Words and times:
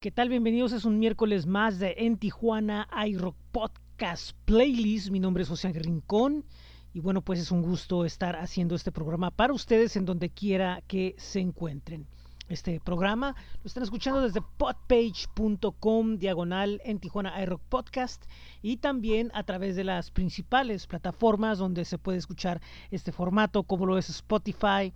¿Qué 0.00 0.12
tal? 0.12 0.28
Bienvenidos. 0.28 0.70
Es 0.70 0.84
un 0.84 1.00
miércoles 1.00 1.46
más 1.46 1.80
de 1.80 1.96
En 1.98 2.18
Tijuana 2.18 2.88
iRock 3.04 3.34
Podcast 3.50 4.30
Playlist. 4.44 5.10
Mi 5.10 5.18
nombre 5.18 5.42
es 5.42 5.48
José 5.48 5.72
Rincón. 5.72 6.44
Y 6.92 7.00
bueno, 7.00 7.20
pues 7.22 7.40
es 7.40 7.50
un 7.50 7.62
gusto 7.62 8.04
estar 8.04 8.36
haciendo 8.36 8.76
este 8.76 8.92
programa 8.92 9.32
para 9.32 9.52
ustedes 9.52 9.96
en 9.96 10.04
donde 10.04 10.30
quiera 10.30 10.84
que 10.86 11.16
se 11.18 11.40
encuentren. 11.40 12.06
Este 12.48 12.78
programa 12.78 13.34
lo 13.60 13.66
están 13.66 13.82
escuchando 13.82 14.20
desde 14.20 14.40
podpage.com 14.40 16.16
diagonal 16.18 16.80
en 16.84 17.00
Tijuana 17.00 17.42
iRock 17.42 17.62
Podcast 17.68 18.24
y 18.62 18.76
también 18.76 19.32
a 19.34 19.42
través 19.42 19.74
de 19.74 19.82
las 19.82 20.12
principales 20.12 20.86
plataformas 20.86 21.58
donde 21.58 21.84
se 21.84 21.98
puede 21.98 22.18
escuchar 22.18 22.60
este 22.92 23.10
formato 23.10 23.64
como 23.64 23.84
lo 23.84 23.98
es 23.98 24.08
Spotify, 24.10 24.94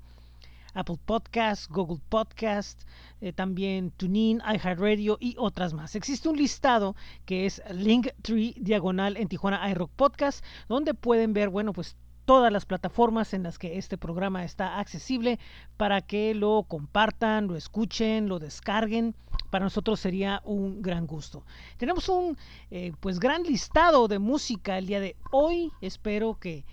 Apple 0.75 0.98
Podcast, 1.04 1.70
Google 1.70 2.00
Podcast, 2.09 2.82
eh, 3.20 3.32
también 3.32 3.91
TuneIn, 3.91 4.41
iHeartRadio 4.41 5.18
y 5.20 5.34
otras 5.38 5.73
más. 5.73 5.95
Existe 5.95 6.29
un 6.29 6.37
listado 6.37 6.96
que 7.24 7.47
es 7.47 7.62
Linktree 7.70 8.55
diagonal 8.59 9.16
en 9.16 9.28
Tijuana 9.28 9.70
iRock 9.70 9.91
Podcast, 9.92 10.45
donde 10.69 10.95
pueden 10.95 11.33
ver, 11.33 11.48
bueno, 11.48 11.73
pues 11.73 11.97
todas 12.24 12.52
las 12.52 12.64
plataformas 12.64 13.34
en 13.34 13.42
las 13.42 13.59
que 13.59 13.78
este 13.78 13.98
programa 13.98 14.45
está 14.45 14.78
accesible 14.78 15.38
para 15.77 16.00
que 16.00 16.34
lo 16.34 16.64
compartan, 16.69 17.48
lo 17.48 17.56
escuchen, 17.56 18.28
lo 18.28 18.39
descarguen. 18.39 19.14
Para 19.50 19.64
nosotros 19.64 20.00
sería 20.00 20.41
un 20.45 20.80
gran 20.80 21.06
gusto. 21.06 21.45
Tenemos 21.77 22.09
un 22.09 22.39
eh, 22.70 22.92
pues 23.00 23.20
gran 23.20 23.42
listado 23.42 24.09
de 24.09 24.19
música 24.19 24.78
el 24.78 24.86
día 24.86 25.00
de 25.00 25.16
hoy. 25.30 25.70
Espero 25.80 26.39
que 26.39 26.64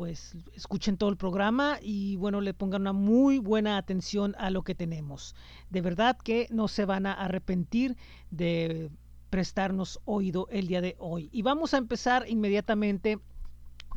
pues 0.00 0.34
escuchen 0.54 0.96
todo 0.96 1.10
el 1.10 1.18
programa 1.18 1.78
y 1.82 2.16
bueno, 2.16 2.40
le 2.40 2.54
pongan 2.54 2.80
una 2.80 2.94
muy 2.94 3.36
buena 3.36 3.76
atención 3.76 4.34
a 4.38 4.48
lo 4.48 4.62
que 4.62 4.74
tenemos. 4.74 5.34
De 5.68 5.82
verdad 5.82 6.16
que 6.16 6.46
no 6.50 6.68
se 6.68 6.86
van 6.86 7.04
a 7.04 7.12
arrepentir 7.12 7.98
de 8.30 8.90
prestarnos 9.28 10.00
oído 10.06 10.48
el 10.50 10.68
día 10.68 10.80
de 10.80 10.96
hoy. 10.98 11.28
Y 11.32 11.42
vamos 11.42 11.74
a 11.74 11.76
empezar 11.76 12.26
inmediatamente 12.26 13.18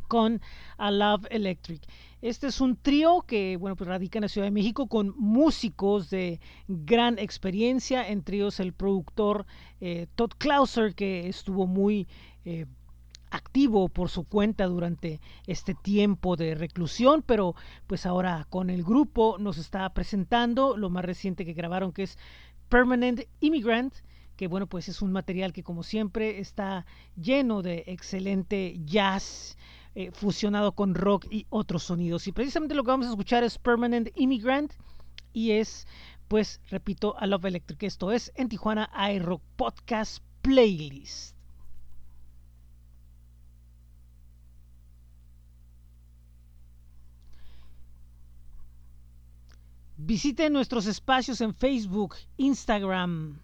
con 0.10 0.42
A 0.78 0.92
Love 0.92 1.26
Electric. 1.30 1.82
Este 2.22 2.48
es 2.48 2.60
un 2.60 2.76
trío 2.76 3.22
que, 3.22 3.56
bueno, 3.56 3.78
pues 3.78 3.88
radica 3.88 4.20
en 4.20 4.24
la 4.24 4.28
Ciudad 4.28 4.48
de 4.48 4.52
México 4.52 4.88
con 4.88 5.14
músicos 5.18 6.10
de 6.10 6.42
gran 6.68 7.18
experiencia, 7.18 8.06
entre 8.10 8.36
ellos 8.36 8.60
el 8.60 8.74
productor 8.74 9.46
eh, 9.80 10.08
Todd 10.16 10.32
Clauser, 10.38 10.96
que 10.96 11.30
estuvo 11.30 11.66
muy 11.66 12.10
eh, 12.44 12.66
activo 13.34 13.90
por 13.90 14.10
su 14.10 14.26
cuenta 14.26 14.68
durante 14.68 15.20
este 15.48 15.74
tiempo 15.74 16.36
de 16.36 16.54
reclusión, 16.54 17.24
pero 17.26 17.56
pues 17.88 18.06
ahora 18.06 18.46
con 18.50 18.70
el 18.70 18.84
grupo 18.84 19.38
nos 19.40 19.58
está 19.58 19.92
presentando 19.94 20.78
lo 20.78 20.92
más 20.92 21.04
reciente 21.04 21.44
que 21.44 21.54
grabaron 21.54 21.92
que 21.92 22.04
es 22.04 22.18
Permanent 22.70 23.22
Immigrant, 23.40 23.94
que 24.36 24.48
bueno 24.48 24.68
pues 24.68 24.88
es 24.88 25.02
un 25.02 25.12
material 25.12 25.52
que 25.52 25.64
como 25.64 25.82
siempre 25.82 26.40
está 26.40 26.86
lleno 27.16 27.64
de 27.64 27.84
excelente 27.88 28.80
jazz 28.86 29.58
eh, 29.96 30.12
fusionado 30.12 30.74
con 30.74 30.94
rock 30.94 31.26
y 31.32 31.48
otros 31.50 31.84
sonidos. 31.84 32.28
Y 32.28 32.34
precisamente 32.34 32.76
lo 32.76 32.84
que 32.84 32.92
vamos 32.92 33.08
a 33.08 33.12
escuchar 33.12 33.44
es 33.44 33.58
Permanent 33.58 34.10
Immigrant 34.16 34.74
y 35.34 35.52
es 35.52 35.88
pues 36.28 36.62
repito 36.70 37.18
a 37.18 37.26
Love 37.26 37.46
Electric. 37.46 37.82
Esto 37.82 38.12
es 38.12 38.32
en 38.36 38.48
Tijuana 38.48 38.92
iRock 39.12 39.42
Podcast 39.56 40.24
Playlist. 40.44 41.33
Visite 50.06 50.50
nuestros 50.50 50.86
espacios 50.86 51.40
en 51.40 51.54
Facebook, 51.54 52.16
Instagram, 52.36 53.40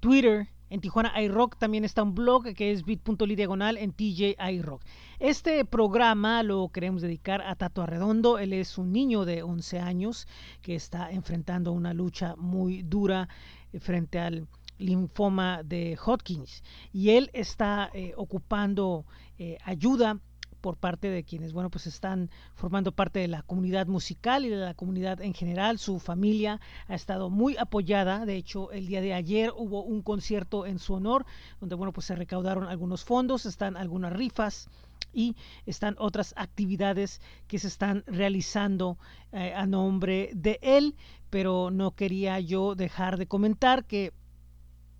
Twitter. 0.00 0.48
En 0.70 0.80
Tijuana 0.80 1.12
iRock 1.22 1.56
también 1.56 1.84
está 1.84 2.02
un 2.02 2.16
blog 2.16 2.52
que 2.54 2.72
es 2.72 2.84
bit.ly 2.84 3.36
diagonal 3.36 3.76
en 3.76 3.92
TJ 3.92 4.34
iRock. 4.54 4.82
Este 5.20 5.64
programa 5.64 6.42
lo 6.42 6.68
queremos 6.70 7.00
dedicar 7.00 7.42
a 7.42 7.54
Tato 7.54 7.80
Arredondo. 7.80 8.40
Él 8.40 8.54
es 8.54 8.76
un 8.76 8.90
niño 8.90 9.24
de 9.24 9.44
11 9.44 9.78
años 9.78 10.26
que 10.62 10.74
está 10.74 11.12
enfrentando 11.12 11.70
una 11.70 11.94
lucha 11.94 12.34
muy 12.36 12.82
dura 12.82 13.28
eh, 13.72 13.78
frente 13.78 14.18
al 14.18 14.48
linfoma 14.78 15.62
de 15.62 15.96
Hodgkins. 16.04 16.64
Y 16.92 17.10
él 17.10 17.30
está 17.34 17.88
eh, 17.94 18.14
ocupando 18.16 19.06
eh, 19.38 19.58
ayuda 19.62 20.18
por 20.62 20.76
parte 20.78 21.10
de 21.10 21.24
quienes, 21.24 21.52
bueno, 21.52 21.68
pues 21.68 21.86
están 21.86 22.30
formando 22.54 22.92
parte 22.92 23.18
de 23.18 23.28
la 23.28 23.42
comunidad 23.42 23.86
musical 23.88 24.46
y 24.46 24.48
de 24.48 24.56
la 24.56 24.74
comunidad 24.74 25.20
en 25.20 25.34
general. 25.34 25.78
Su 25.78 25.98
familia 25.98 26.60
ha 26.88 26.94
estado 26.94 27.28
muy 27.28 27.58
apoyada. 27.58 28.24
De 28.24 28.36
hecho, 28.36 28.70
el 28.72 28.86
día 28.86 29.02
de 29.02 29.12
ayer 29.12 29.52
hubo 29.54 29.82
un 29.82 30.00
concierto 30.00 30.64
en 30.64 30.78
su 30.78 30.94
honor, 30.94 31.26
donde, 31.60 31.74
bueno, 31.74 31.92
pues 31.92 32.06
se 32.06 32.14
recaudaron 32.14 32.68
algunos 32.68 33.04
fondos, 33.04 33.44
están 33.44 33.76
algunas 33.76 34.12
rifas 34.12 34.70
y 35.12 35.36
están 35.66 35.96
otras 35.98 36.32
actividades 36.36 37.20
que 37.48 37.58
se 37.58 37.66
están 37.66 38.04
realizando 38.06 38.98
eh, 39.32 39.52
a 39.54 39.66
nombre 39.66 40.30
de 40.32 40.58
él, 40.62 40.94
pero 41.28 41.70
no 41.70 41.90
quería 41.90 42.38
yo 42.40 42.74
dejar 42.76 43.18
de 43.18 43.26
comentar 43.26 43.84
que 43.84 44.12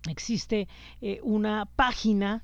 existe 0.09 0.67
eh, 1.01 1.19
una 1.23 1.65
página 1.65 2.43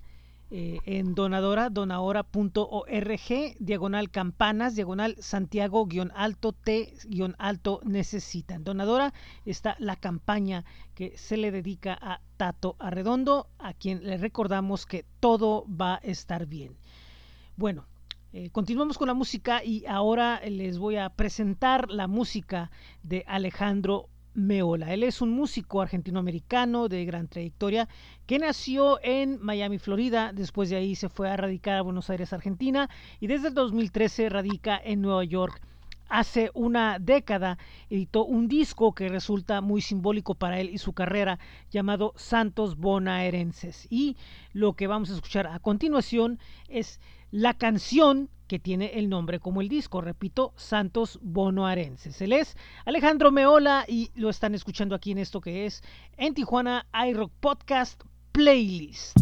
eh, 0.52 0.80
en 0.86 1.14
donadora, 1.14 1.70
donadora.org, 1.70 3.56
diagonal 3.60 4.10
campanas, 4.10 4.76
diagonal 4.76 5.16
Santiago 5.20 5.86
guion 5.86 6.12
alto 6.16 6.54
T 6.54 6.94
guion 7.06 7.36
alto 7.38 7.82
necesitan. 7.84 8.64
Donadora 8.64 9.14
está 9.46 9.76
la 9.78 9.96
campaña 9.96 10.66
que 10.96 11.16
se 11.18 11.38
le 11.38 11.52
dedica 11.52 11.96
a 12.02 12.22
Tato 12.38 12.76
Arredondo, 12.80 13.48
a 13.60 13.74
quien 13.74 14.04
le 14.04 14.18
recordamos 14.18 14.88
que 14.88 15.06
todo 15.20 15.66
va 15.70 15.96
a 15.96 15.98
estar 15.98 16.48
bien. 16.48 16.76
Bueno, 17.56 17.86
eh, 18.34 18.50
continuamos 18.52 18.98
con 18.98 19.08
la 19.08 19.14
música 19.14 19.64
y 19.64 19.86
ahora 19.86 20.42
les 20.48 20.80
voy 20.80 20.96
a 20.96 21.10
presentar 21.10 21.92
la 21.92 22.08
música 22.08 22.72
de 23.04 23.24
Alejandro 23.28 24.10
Meola. 24.40 24.94
Él 24.94 25.04
es 25.04 25.22
un 25.22 25.32
músico 25.32 25.82
argentino-americano 25.82 26.88
de 26.90 27.06
gran 27.06 27.28
trayectoria 27.28 27.88
que 28.26 28.40
nació 28.40 29.00
en 29.04 29.40
Miami, 29.42 29.78
Florida. 29.78 30.32
Después 30.34 30.70
de 30.70 30.78
ahí 30.78 30.96
se 30.96 31.10
fue 31.10 31.30
a 31.30 31.38
radicar 31.38 31.78
a 31.78 31.82
Buenos 31.82 32.10
Aires, 32.10 32.34
Argentina. 32.34 32.90
Y 33.20 33.28
desde 33.28 33.50
el 33.50 33.54
2013 33.54 34.30
radica 34.30 34.80
en 34.84 35.02
Nueva 35.02 35.24
York. 35.24 35.62
Hace 36.10 36.50
una 36.56 36.98
década 37.00 37.58
editó 37.90 38.26
un 38.26 38.48
disco 38.48 38.94
que 38.94 39.10
resulta 39.10 39.62
muy 39.62 39.82
simbólico 39.82 40.36
para 40.36 40.60
él 40.60 40.70
y 40.70 40.80
su 40.80 40.94
carrera 40.94 41.40
llamado 41.70 42.14
Santos 42.18 42.78
Bonaerenses. 42.78 43.88
Y 43.90 44.18
lo 44.52 44.74
que 44.74 44.88
vamos 44.88 45.12
a 45.12 45.16
escuchar 45.16 45.48
a 45.48 45.60
continuación 45.60 46.40
es 46.68 47.00
la 47.32 47.54
canción 47.54 48.30
que 48.48 48.58
tiene 48.58 48.94
el 48.96 49.08
nombre 49.10 49.40
como 49.40 49.62
el 49.62 49.70
disco, 49.70 50.02
repito, 50.02 50.54
Santos 50.58 51.20
Bonoarenses. 51.22 52.20
Él 52.22 52.34
es 52.34 52.58
Alejandro 52.84 53.32
Meola 53.32 53.86
y 53.88 54.10
lo 54.16 54.30
están 54.30 54.56
escuchando 54.56 54.96
aquí 54.96 55.12
en 55.12 55.20
esto 55.20 55.40
que 55.40 55.68
es 55.68 55.84
en 56.18 56.34
Tijuana 56.34 56.88
iRock 56.92 57.32
Podcast 57.40 58.02
Playlist. 58.32 59.16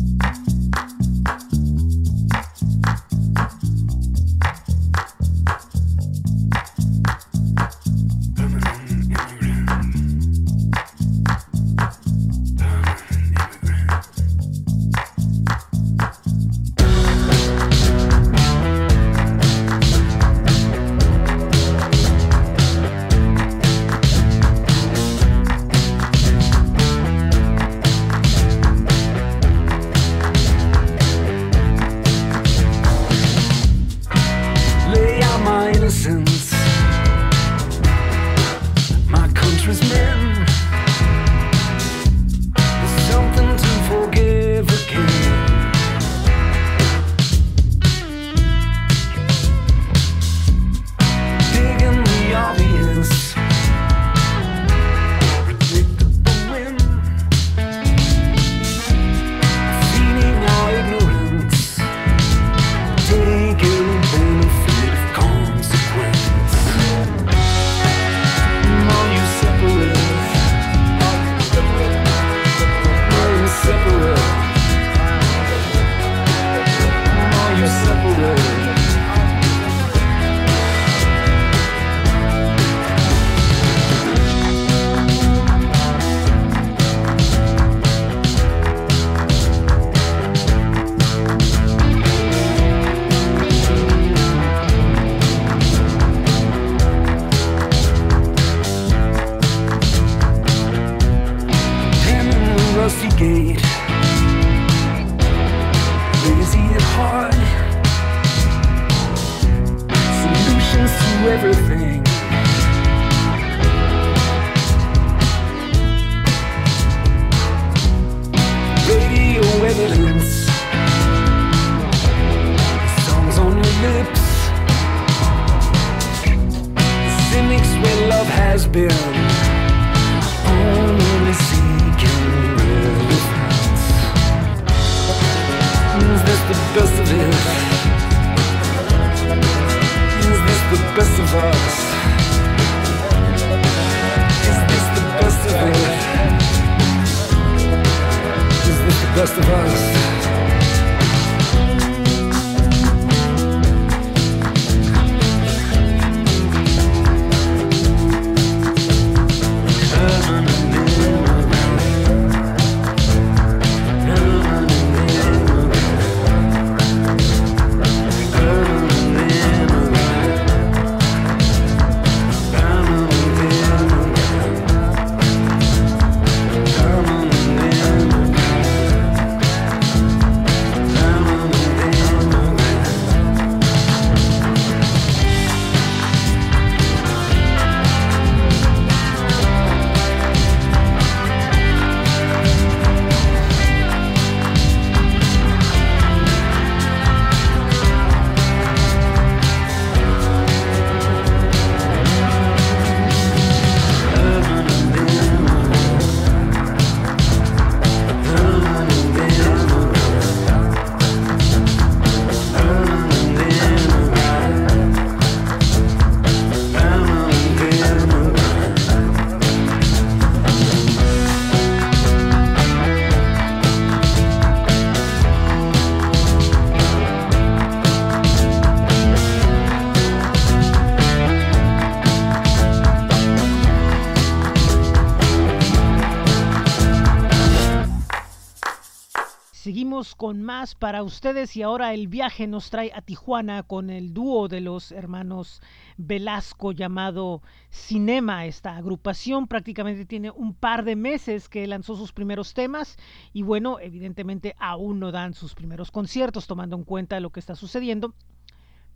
Con 240.17 240.41
más 240.41 240.73
para 240.73 241.03
ustedes 241.03 241.55
y 241.55 241.61
ahora 241.61 241.93
el 241.93 242.07
viaje 242.07 242.47
nos 242.47 242.71
trae 242.71 242.91
a 242.93 243.01
Tijuana 243.01 243.61
con 243.61 243.91
el 243.91 244.15
dúo 244.15 244.47
de 244.47 244.61
los 244.61 244.91
hermanos 244.91 245.61
Velasco 245.95 246.71
llamado 246.71 247.43
Cinema. 247.69 248.47
Esta 248.47 248.75
agrupación 248.75 249.47
prácticamente 249.47 250.05
tiene 250.05 250.31
un 250.31 250.55
par 250.55 250.83
de 250.83 250.95
meses 250.95 251.47
que 251.47 251.67
lanzó 251.67 251.95
sus 251.95 252.13
primeros 252.13 252.55
temas 252.55 252.97
y 253.31 253.43
bueno, 253.43 253.79
evidentemente 253.79 254.55
aún 254.57 254.99
no 254.99 255.11
dan 255.11 255.35
sus 255.35 255.53
primeros 255.53 255.91
conciertos 255.91 256.47
tomando 256.47 256.75
en 256.75 256.83
cuenta 256.83 257.19
lo 257.19 257.29
que 257.29 257.39
está 257.39 257.55
sucediendo, 257.55 258.15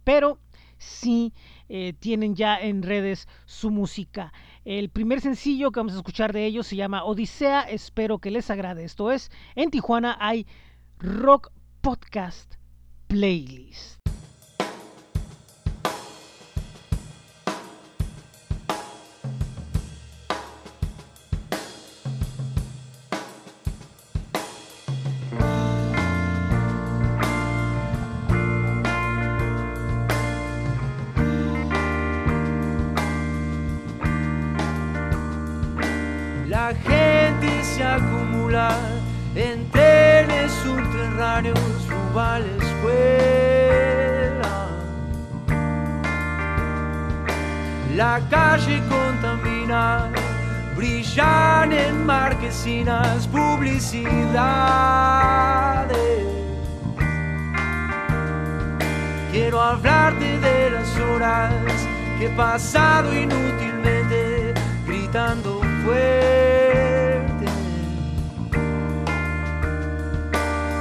pero 0.03 0.39
sí 0.79 1.33
eh, 1.69 1.93
tienen 1.99 2.35
ya 2.35 2.59
en 2.59 2.81
redes 2.81 3.27
su 3.45 3.69
música. 3.69 4.33
El 4.65 4.89
primer 4.89 5.21
sencillo 5.21 5.71
que 5.71 5.79
vamos 5.79 5.93
a 5.93 5.97
escuchar 5.97 6.33
de 6.33 6.45
ellos 6.45 6.65
se 6.65 6.75
llama 6.75 7.03
Odisea, 7.03 7.61
espero 7.61 8.17
que 8.17 8.31
les 8.31 8.49
agrade. 8.49 8.83
Esto 8.83 9.11
es, 9.11 9.31
en 9.55 9.69
Tijuana 9.69 10.17
hay 10.19 10.47
Rock 11.03 11.51
Podcast 11.81 12.59
Playlist. 13.07 13.97
La 36.47 36.75
gente 36.75 37.63
se 37.63 37.83
acumula 37.83 38.77
en 39.33 39.67
trenes 39.71 39.80
subterráneos, 40.63 41.87
rumbo 41.87 42.19
a 42.19 42.39
la 47.95 48.19
calle 48.29 48.81
contamina, 48.89 50.09
brillan 50.75 51.71
en 51.71 52.05
marquesinas 52.05 53.27
publicidades. 53.27 53.91
Quiero 59.31 59.61
hablarte 59.61 60.39
de 60.39 60.71
las 60.71 60.97
horas 60.99 61.53
que 62.17 62.25
he 62.25 62.29
pasado 62.29 63.13
inútilmente 63.13 64.53
gritando 64.87 65.61
fuerte 65.83 66.60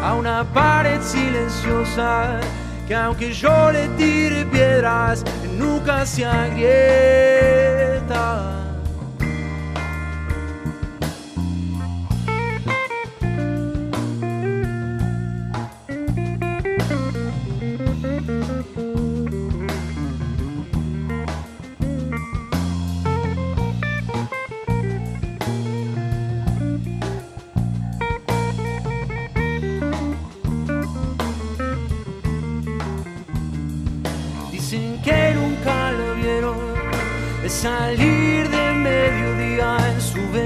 a 0.03 0.15
una 0.15 0.45
pared 0.45 1.01
silenciosa 1.03 2.41
que 2.87 2.95
aunque 2.95 3.33
yo 3.33 3.71
le 3.71 3.89
tire 3.91 4.45
piedras 4.47 5.25
nunca 5.57 6.05
se 6.07 6.25
agrieta. 6.25 7.41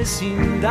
Vecindario. 0.05 0.69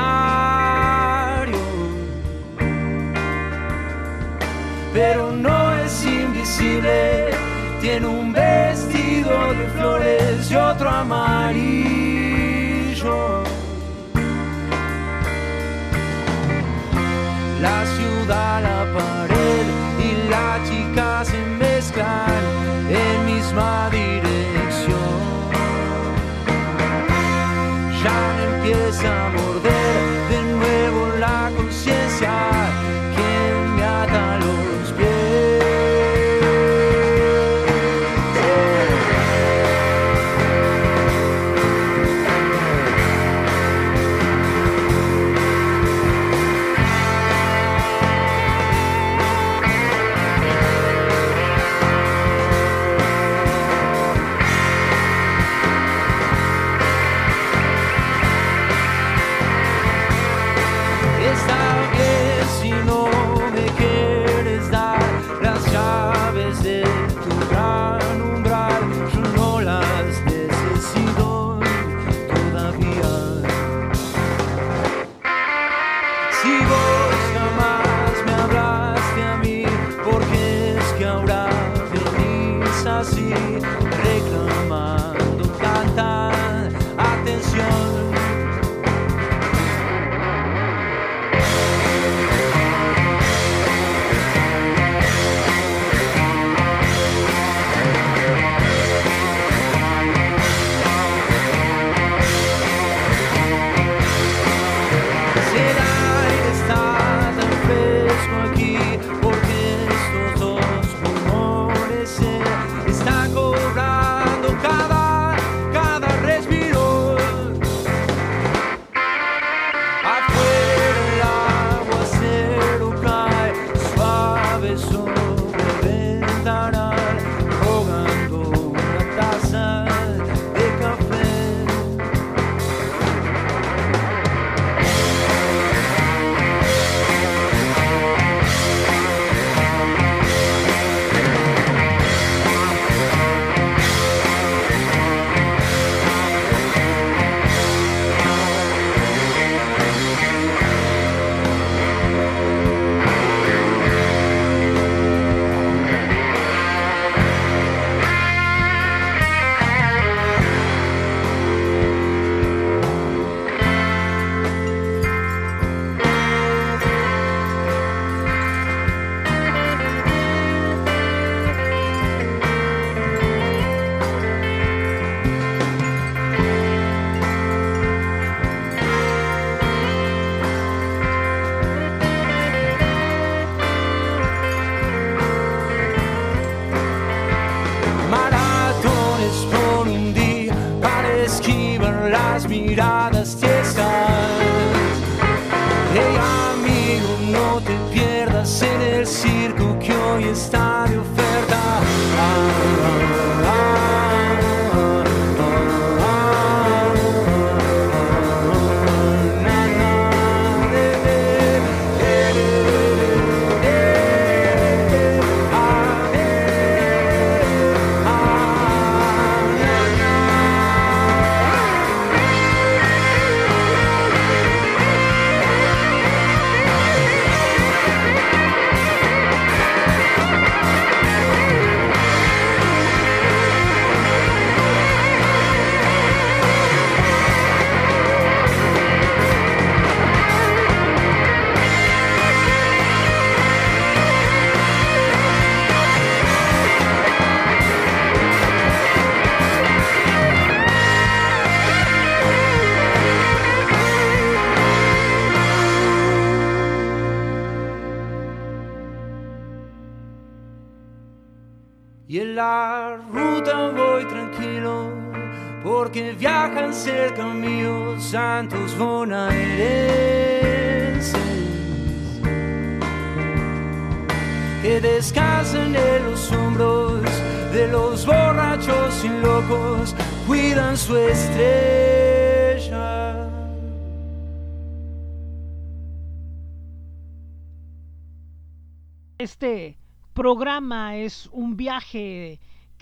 Pero 4.94 5.32
no 5.32 5.76
es 5.84 6.06
invisible, 6.06 7.32
tiene 7.82 8.06
un 8.06 8.32
vestido 8.32 9.56
de 9.56 9.66
flores 9.76 10.52
y 10.52 10.56
otro 10.56 10.88
amarillo. 10.88 12.34
La 17.60 17.86
ciudad, 17.96 18.62
la 18.70 18.82
pared 18.98 19.66
y 20.08 20.10
la 20.30 20.50
chica 20.68 21.26
se 21.26 21.40
mezclan 21.64 22.44
en 22.88 23.26
misma 23.26 23.90
dirección. 23.90 24.03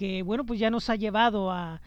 Que, 0.01 0.23
bueno, 0.23 0.47
pues 0.47 0.59
ya 0.59 0.71
nos 0.71 0.89
ha 0.89 0.95
llevado 0.95 1.51
a, 1.51 1.79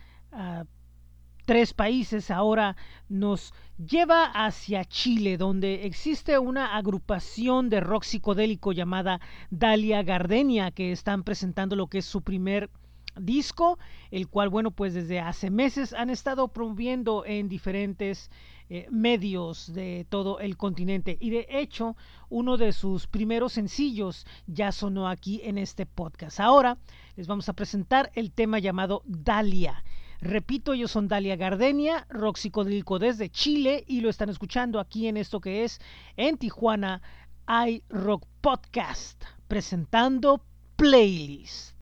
tres 1.47 1.75
países, 1.75 2.31
ahora 2.31 2.77
nos 3.09 3.53
lleva 3.77 4.27
hacia 4.27 4.85
Chile, 4.85 5.37
donde 5.37 5.85
existe 5.85 6.39
una 6.39 6.77
agrupación 6.77 7.69
de 7.71 7.81
rock 7.81 8.05
psicodélico 8.05 8.71
llamada 8.71 9.21
Dalia 9.51 10.05
Gardenia, 10.05 10.71
que 10.71 10.93
están 10.93 11.25
presentando 11.25 11.75
lo 11.75 11.89
que 11.89 11.99
es 11.99 12.05
su 12.05 12.23
primer 12.23 12.71
disco, 13.19 13.79
el 14.11 14.29
cual, 14.29 14.49
bueno, 14.49 14.71
pues 14.71 14.95
desde 14.95 15.21
hace 15.21 15.51
meses 15.51 15.93
han 15.93 16.11
estado 16.11 16.49
promoviendo 16.49 17.25
en 17.27 17.49
diferentes 17.49 18.31
eh, 18.71 18.87
medios 18.91 19.73
de 19.75 20.07
todo 20.09 20.41
el 20.41 20.57
continente. 20.57 21.19
Y 21.21 21.31
de 21.31 21.47
hecho, 21.51 21.97
uno 22.31 22.57
de 22.57 22.73
sus 22.73 23.07
primeros 23.07 23.53
sencillos 23.53 24.27
ya 24.47 24.73
sonó 24.73 25.09
aquí 25.09 25.41
en 25.45 25.59
este 25.59 25.85
podcast. 25.85 26.41
Ahora 26.41 26.79
les 27.17 27.27
vamos 27.27 27.49
a 27.49 27.53
presentar 27.53 28.11
el 28.15 28.33
tema 28.33 28.59
llamado 28.59 29.03
Dalia. 29.05 29.85
Repito, 30.21 30.73
ellos 30.73 30.91
son 30.91 31.09
Dalia 31.09 31.37
Gardenia, 31.37 32.07
rock 32.09 32.39
psicodélico 32.39 32.99
desde 32.99 33.29
Chile 33.29 33.85
y 33.87 34.01
lo 34.01 34.09
están 34.09 34.31
escuchando 34.31 34.81
aquí 34.81 35.07
en 35.09 35.19
esto 35.19 35.41
que 35.41 35.65
es 35.65 35.81
en 36.17 36.39
Tijuana 36.39 37.03
iRock 37.47 38.27
Podcast, 38.41 39.23
presentando 39.47 40.43
Playlist. 40.77 41.77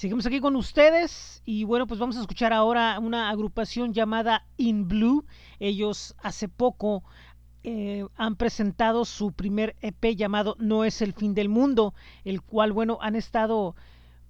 Seguimos 0.00 0.24
aquí 0.24 0.40
con 0.40 0.56
ustedes 0.56 1.42
y 1.44 1.64
bueno, 1.64 1.86
pues 1.86 2.00
vamos 2.00 2.16
a 2.16 2.22
escuchar 2.22 2.54
ahora 2.54 2.98
una 2.98 3.28
agrupación 3.28 3.92
llamada 3.92 4.46
In 4.56 4.88
Blue. 4.88 5.26
Ellos 5.58 6.16
hace 6.22 6.48
poco 6.48 7.04
eh, 7.64 8.06
han 8.16 8.36
presentado 8.36 9.04
su 9.04 9.32
primer 9.32 9.76
EP 9.82 10.16
llamado 10.16 10.56
No 10.58 10.86
es 10.86 11.02
el 11.02 11.12
fin 11.12 11.34
del 11.34 11.50
mundo, 11.50 11.92
el 12.24 12.40
cual 12.40 12.72
bueno, 12.72 12.96
han 13.02 13.14
estado 13.14 13.76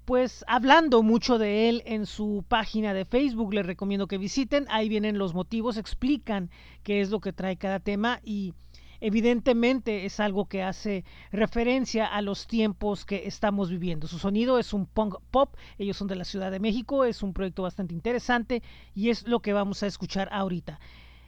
pues 0.06 0.44
hablando 0.48 1.04
mucho 1.04 1.38
de 1.38 1.68
él 1.68 1.84
en 1.86 2.04
su 2.04 2.44
página 2.48 2.92
de 2.92 3.04
Facebook. 3.04 3.54
Les 3.54 3.64
recomiendo 3.64 4.08
que 4.08 4.18
visiten, 4.18 4.66
ahí 4.70 4.88
vienen 4.88 5.18
los 5.18 5.34
motivos, 5.34 5.76
explican 5.76 6.50
qué 6.82 7.00
es 7.00 7.10
lo 7.10 7.20
que 7.20 7.32
trae 7.32 7.56
cada 7.56 7.78
tema 7.78 8.18
y 8.24 8.54
evidentemente 9.00 10.04
es 10.04 10.20
algo 10.20 10.46
que 10.46 10.62
hace 10.62 11.04
referencia 11.32 12.06
a 12.06 12.22
los 12.22 12.46
tiempos 12.46 13.04
que 13.04 13.26
estamos 13.26 13.70
viviendo. 13.70 14.06
Su 14.06 14.18
sonido 14.18 14.58
es 14.58 14.72
un 14.72 14.86
punk 14.86 15.16
pop, 15.30 15.54
ellos 15.78 15.96
son 15.96 16.08
de 16.08 16.16
la 16.16 16.24
Ciudad 16.24 16.50
de 16.50 16.60
México, 16.60 17.04
es 17.04 17.22
un 17.22 17.32
proyecto 17.32 17.62
bastante 17.62 17.94
interesante 17.94 18.62
y 18.94 19.10
es 19.10 19.26
lo 19.26 19.40
que 19.40 19.52
vamos 19.52 19.82
a 19.82 19.86
escuchar 19.86 20.28
ahorita. 20.32 20.80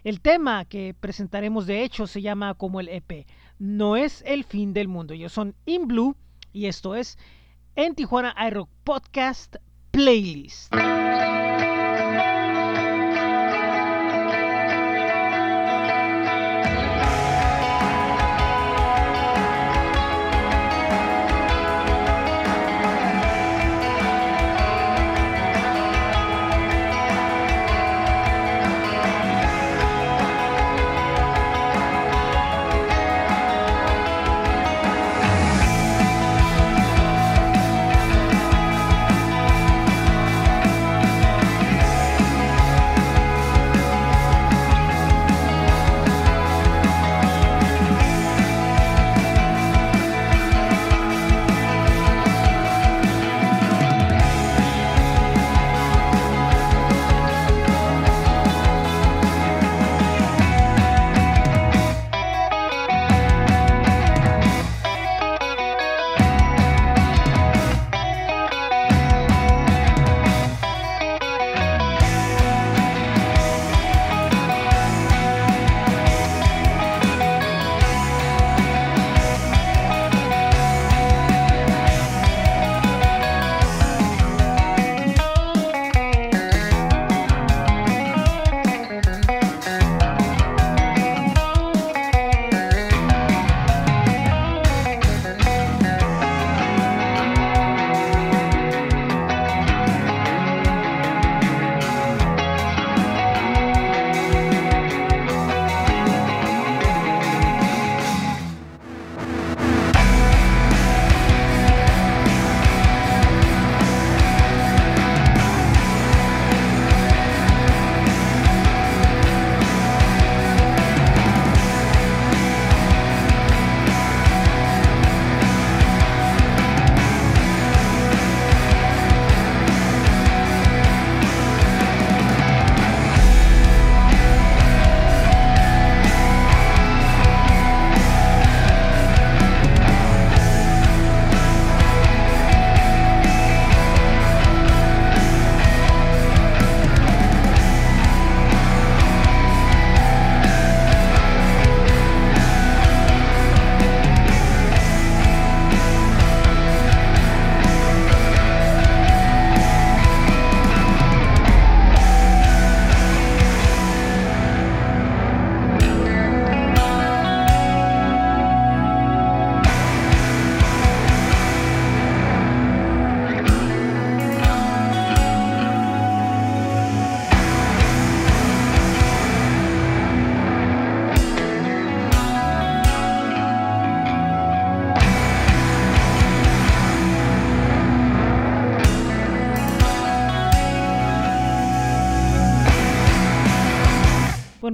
El 0.05 0.21
tema 0.21 0.65
que 0.65 0.95
presentaremos 0.99 1.67
de 1.67 1.85
hecho 1.85 2.07
se 2.07 2.23
llama 2.23 2.55
como 2.55 2.81
el 2.81 2.89
EP. 2.89 3.27
No 3.59 3.97
es 3.97 4.23
el 4.27 4.43
fin 4.45 4.73
del 4.73 4.89
mundo. 4.89 5.15
Ellos 5.15 5.33
son 5.33 5.55
In 5.65 5.87
Blue 5.87 6.17
y 6.53 6.67
esto 6.67 6.97
es 6.97 7.19
en 7.77 7.95
Tijuana 7.95 8.35
iRock 8.49 8.69
Podcast 8.85 9.57
Playlist. 9.93 10.75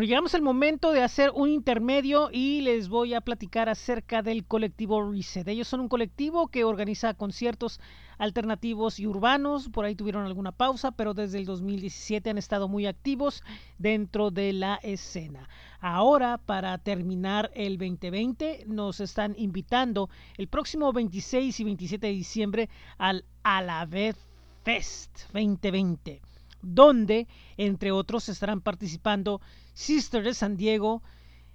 Llegamos 0.08 0.34
al 0.34 0.40
momento 0.40 0.92
de 0.92 1.02
hacer 1.02 1.30
un 1.34 1.50
intermedio 1.50 2.30
y 2.32 2.62
les 2.62 2.88
voy 2.88 3.12
a 3.12 3.20
platicar 3.20 3.68
acerca 3.68 4.22
del 4.22 4.46
colectivo 4.46 5.12
Reset. 5.12 5.46
Ellos 5.46 5.68
son 5.68 5.80
un 5.80 5.88
colectivo 5.88 6.48
que 6.48 6.64
organiza 6.64 7.12
conciertos 7.12 7.78
alternativos 8.16 9.00
y 9.00 9.06
urbanos. 9.06 9.68
Por 9.68 9.84
ahí 9.84 9.94
tuvieron 9.94 10.24
alguna 10.24 10.50
pausa, 10.50 10.92
pero 10.92 11.12
desde 11.12 11.36
el 11.36 11.44
2017 11.44 12.30
han 12.30 12.38
estado 12.38 12.68
muy 12.68 12.86
activos 12.86 13.42
dentro 13.76 14.30
de 14.30 14.54
la 14.54 14.76
escena. 14.76 15.46
Ahora, 15.78 16.38
para 16.38 16.78
terminar 16.78 17.50
el 17.54 17.76
2020, 17.76 18.64
nos 18.66 19.00
están 19.00 19.34
invitando 19.36 20.08
el 20.38 20.48
próximo 20.48 20.90
26 20.90 21.60
y 21.60 21.64
27 21.64 22.06
de 22.06 22.12
diciembre 22.14 22.70
al 22.96 23.26
Alavez 23.42 24.16
Fest 24.64 25.24
2020 25.34 26.22
donde, 26.62 27.26
entre 27.56 27.92
otros, 27.92 28.28
estarán 28.28 28.60
participando 28.60 29.40
Sister 29.74 30.22
de 30.22 30.34
San 30.34 30.56
Diego, 30.56 31.02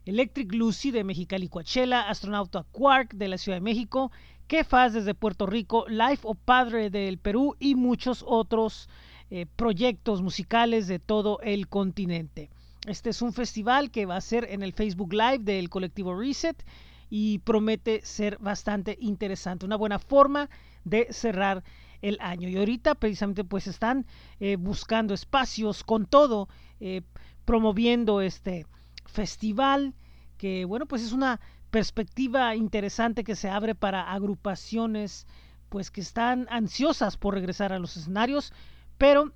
Electric 0.05 0.53
Lucy 0.53 0.91
de 0.91 1.03
Mexicali 1.03 1.47
Coachella, 1.47 2.09
Astronauta 2.09 2.65
Quark 2.71 3.13
de 3.13 3.27
la 3.27 3.37
Ciudad 3.37 3.57
de 3.57 3.61
México, 3.61 4.11
Kefas 4.47 4.93
desde 4.93 5.13
Puerto 5.13 5.45
Rico, 5.45 5.85
Life 5.87 6.21
o 6.23 6.35
Padre 6.35 6.89
del 6.89 7.17
Perú 7.17 7.55
y 7.59 7.75
muchos 7.75 8.23
otros 8.27 8.89
eh, 9.31 9.45
proyectos 9.55 10.21
musicales 10.21 10.87
de 10.87 10.99
todo 10.99 11.39
el 11.41 11.67
continente. 11.67 12.49
Este 12.85 13.09
es 13.09 13.21
un 13.21 13.31
festival 13.31 13.91
que 13.91 14.05
va 14.05 14.17
a 14.17 14.21
ser 14.21 14.45
en 14.49 14.61
el 14.61 14.73
Facebook 14.73 15.13
Live 15.13 15.39
del 15.39 15.69
colectivo 15.69 16.19
Reset 16.19 16.61
y 17.09 17.39
promete 17.39 18.01
ser 18.03 18.37
bastante 18.39 18.97
interesante. 18.99 19.65
Una 19.65 19.77
buena 19.77 19.99
forma 19.99 20.49
de 20.83 21.07
cerrar 21.11 21.63
el 22.03 22.17
año. 22.21 22.47
Y 22.47 22.57
ahorita 22.57 22.93
precisamente 22.93 23.43
pues 23.43 23.65
están 23.65 24.05
eh, 24.39 24.57
buscando 24.57 25.15
espacios 25.15 25.83
con 25.83 26.05
todo. 26.05 26.47
Eh, 26.79 27.01
promoviendo 27.45 28.21
este 28.21 28.65
festival 29.05 29.93
que 30.37 30.65
bueno 30.65 30.85
pues 30.85 31.01
es 31.01 31.11
una 31.11 31.39
perspectiva 31.71 32.55
interesante 32.55 33.23
que 33.23 33.35
se 33.35 33.49
abre 33.49 33.75
para 33.75 34.11
agrupaciones 34.11 35.27
pues 35.69 35.91
que 35.91 36.01
están 36.01 36.47
ansiosas 36.49 37.17
por 37.17 37.33
regresar 37.33 37.73
a 37.73 37.79
los 37.79 37.97
escenarios 37.97 38.53
pero 38.97 39.33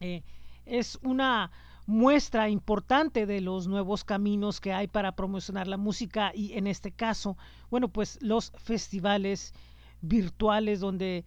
eh, 0.00 0.22
es 0.64 0.98
una 1.02 1.50
muestra 1.86 2.48
importante 2.48 3.26
de 3.26 3.40
los 3.40 3.68
nuevos 3.68 4.04
caminos 4.04 4.60
que 4.60 4.72
hay 4.72 4.88
para 4.88 5.12
promocionar 5.12 5.68
la 5.68 5.76
música 5.76 6.32
y 6.34 6.52
en 6.54 6.66
este 6.66 6.92
caso 6.92 7.36
bueno 7.70 7.88
pues 7.88 8.18
los 8.22 8.52
festivales 8.56 9.52
virtuales 10.00 10.80
donde 10.80 11.24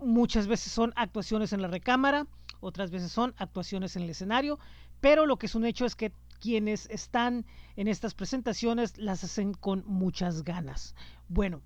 muchas 0.00 0.46
veces 0.46 0.72
son 0.72 0.92
actuaciones 0.96 1.52
en 1.52 1.62
la 1.62 1.68
recámara 1.68 2.26
otras 2.60 2.90
veces 2.90 3.12
son 3.12 3.34
actuaciones 3.38 3.96
en 3.96 4.02
el 4.02 4.10
escenario 4.10 4.58
pero 5.00 5.26
lo 5.26 5.36
que 5.36 5.46
es 5.46 5.54
un 5.54 5.64
hecho 5.64 5.84
es 5.86 5.94
que 5.94 6.12
quienes 6.40 6.88
están 6.90 7.44
en 7.76 7.88
estas 7.88 8.14
presentaciones 8.14 8.98
las 8.98 9.24
hacen 9.24 9.54
con 9.54 9.84
muchas 9.86 10.44
ganas. 10.44 10.94
Bueno, 11.28 11.62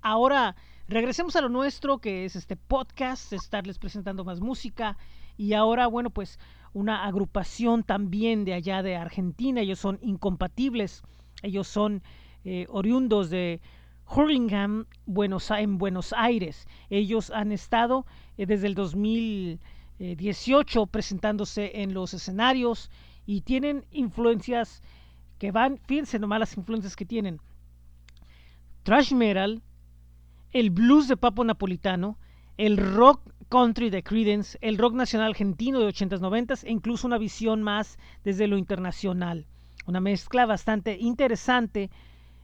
ahora 0.00 0.56
regresemos 0.88 1.36
a 1.36 1.40
lo 1.40 1.48
nuestro, 1.48 1.98
que 1.98 2.24
es 2.24 2.36
este 2.36 2.56
podcast, 2.56 3.32
estarles 3.32 3.78
presentando 3.78 4.24
más 4.24 4.40
música. 4.40 4.96
Y 5.36 5.52
ahora, 5.52 5.86
bueno, 5.86 6.10
pues 6.10 6.38
una 6.72 7.06
agrupación 7.06 7.82
también 7.82 8.44
de 8.44 8.54
allá 8.54 8.82
de 8.82 8.96
Argentina. 8.96 9.60
Ellos 9.60 9.78
son 9.78 9.98
incompatibles. 10.02 11.02
Ellos 11.42 11.68
son 11.68 12.02
eh, 12.44 12.66
oriundos 12.68 13.30
de 13.30 13.60
Hurlingham, 14.10 14.86
Buenos, 15.06 15.50
en 15.50 15.78
Buenos 15.78 16.12
Aires. 16.12 16.66
Ellos 16.90 17.30
han 17.30 17.52
estado 17.52 18.06
eh, 18.36 18.46
desde 18.46 18.66
el 18.66 18.74
2000 18.74 19.60
18 19.98 20.82
eh, 20.82 20.86
presentándose 20.86 21.82
en 21.82 21.92
los 21.92 22.14
escenarios 22.14 22.90
y 23.26 23.40
tienen 23.40 23.84
influencias 23.90 24.82
que 25.38 25.50
van, 25.50 25.80
fíjense 25.86 26.18
nomás 26.18 26.40
las 26.40 26.56
influencias 26.56 26.96
que 26.96 27.04
tienen. 27.04 27.40
Trash 28.84 29.12
metal, 29.12 29.62
el 30.52 30.70
blues 30.70 31.08
de 31.08 31.16
Papo 31.16 31.44
Napolitano, 31.44 32.18
el 32.56 32.76
rock 32.76 33.22
country 33.48 33.90
de 33.90 34.02
Creedence, 34.02 34.58
el 34.60 34.78
rock 34.78 34.94
nacional 34.94 35.30
argentino 35.30 35.80
de 35.80 35.88
80s, 35.88 36.20
90s 36.20 36.64
e 36.64 36.70
incluso 36.70 37.06
una 37.06 37.18
visión 37.18 37.62
más 37.62 37.98
desde 38.24 38.46
lo 38.46 38.56
internacional. 38.56 39.46
Una 39.86 40.00
mezcla 40.00 40.46
bastante 40.46 40.96
interesante, 40.98 41.90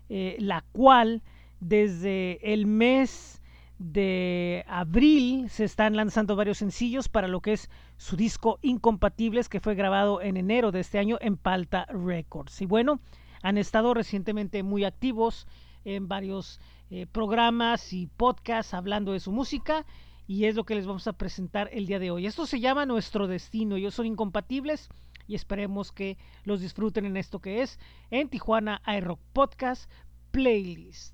eh, 0.09 0.37
la 0.38 0.62
cual 0.72 1.22
desde 1.61 2.53
el 2.53 2.67
mes 2.67 3.43
de 3.79 4.64
abril 4.69 5.51
se 5.51 5.64
están 5.64 5.97
lanzando 5.97 6.37
varios 6.37 6.59
sencillos 6.59 7.09
para 7.09 7.29
lo 7.29 7.40
que 7.40 7.55
es 7.55 7.71
su 7.97 8.17
disco 8.17 8.59
Incompatibles 8.62 9.49
que 9.49 9.61
fue 9.61 9.75
grabado 9.75 10.23
en 10.23 10.37
enero 10.37 10.73
de 10.73 10.81
este 10.81 10.99
año 10.99 11.19
en 11.21 11.37
Palta 11.37 11.87
Records. 11.87 12.61
Y 12.62 12.67
bueno, 12.67 13.01
han 13.43 13.59
estado 13.59 13.93
recientemente 13.95 14.62
muy 14.62 14.85
activos 14.85 15.47
en 15.85 16.09
varios 16.09 16.61
eh, 16.90 17.07
programas 17.07 17.93
y 17.93 18.07
podcasts 18.07 18.75
hablando 18.75 19.12
de 19.12 19.21
su 19.21 19.33
música 19.33 19.85
y 20.27 20.47
es 20.47 20.55
lo 20.55 20.64
que 20.64 20.75
les 20.75 20.87
vamos 20.87 21.07
a 21.07 21.12
presentar 21.12 21.69
el 21.73 21.87
día 21.87 21.99
de 21.99 22.11
hoy. 22.11 22.27
Esto 22.27 22.47
se 22.47 22.61
llama 22.61 22.87
Nuestro 22.87 23.27
Destino. 23.27 23.77
Ellos 23.77 23.95
son 23.95 24.07
incompatibles 24.07 24.88
y 25.27 25.35
esperemos 25.35 25.93
que 25.93 26.17
los 26.45 26.61
disfruten 26.61 27.05
en 27.05 27.17
esto 27.17 27.40
que 27.40 27.62
es 27.62 27.79
en 28.11 28.29
Tijuana 28.29 28.81
iRock 28.87 29.21
Podcast 29.33 29.90
Playlist. 30.31 31.13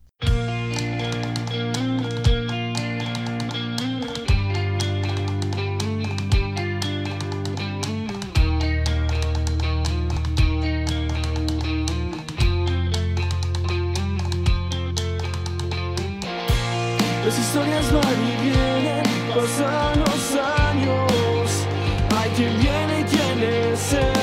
Las 17.31 17.39
historias 17.39 17.93
van 17.93 18.03
y 18.03 18.37
vienen, 18.43 19.03
pasan 19.35 20.01
los 20.01 20.35
años. 20.35 21.67
Hay 22.19 22.31
quien 22.31 22.59
viene 22.59 23.01
y 23.01 23.05
quienes 23.05 23.79
se 23.79 24.20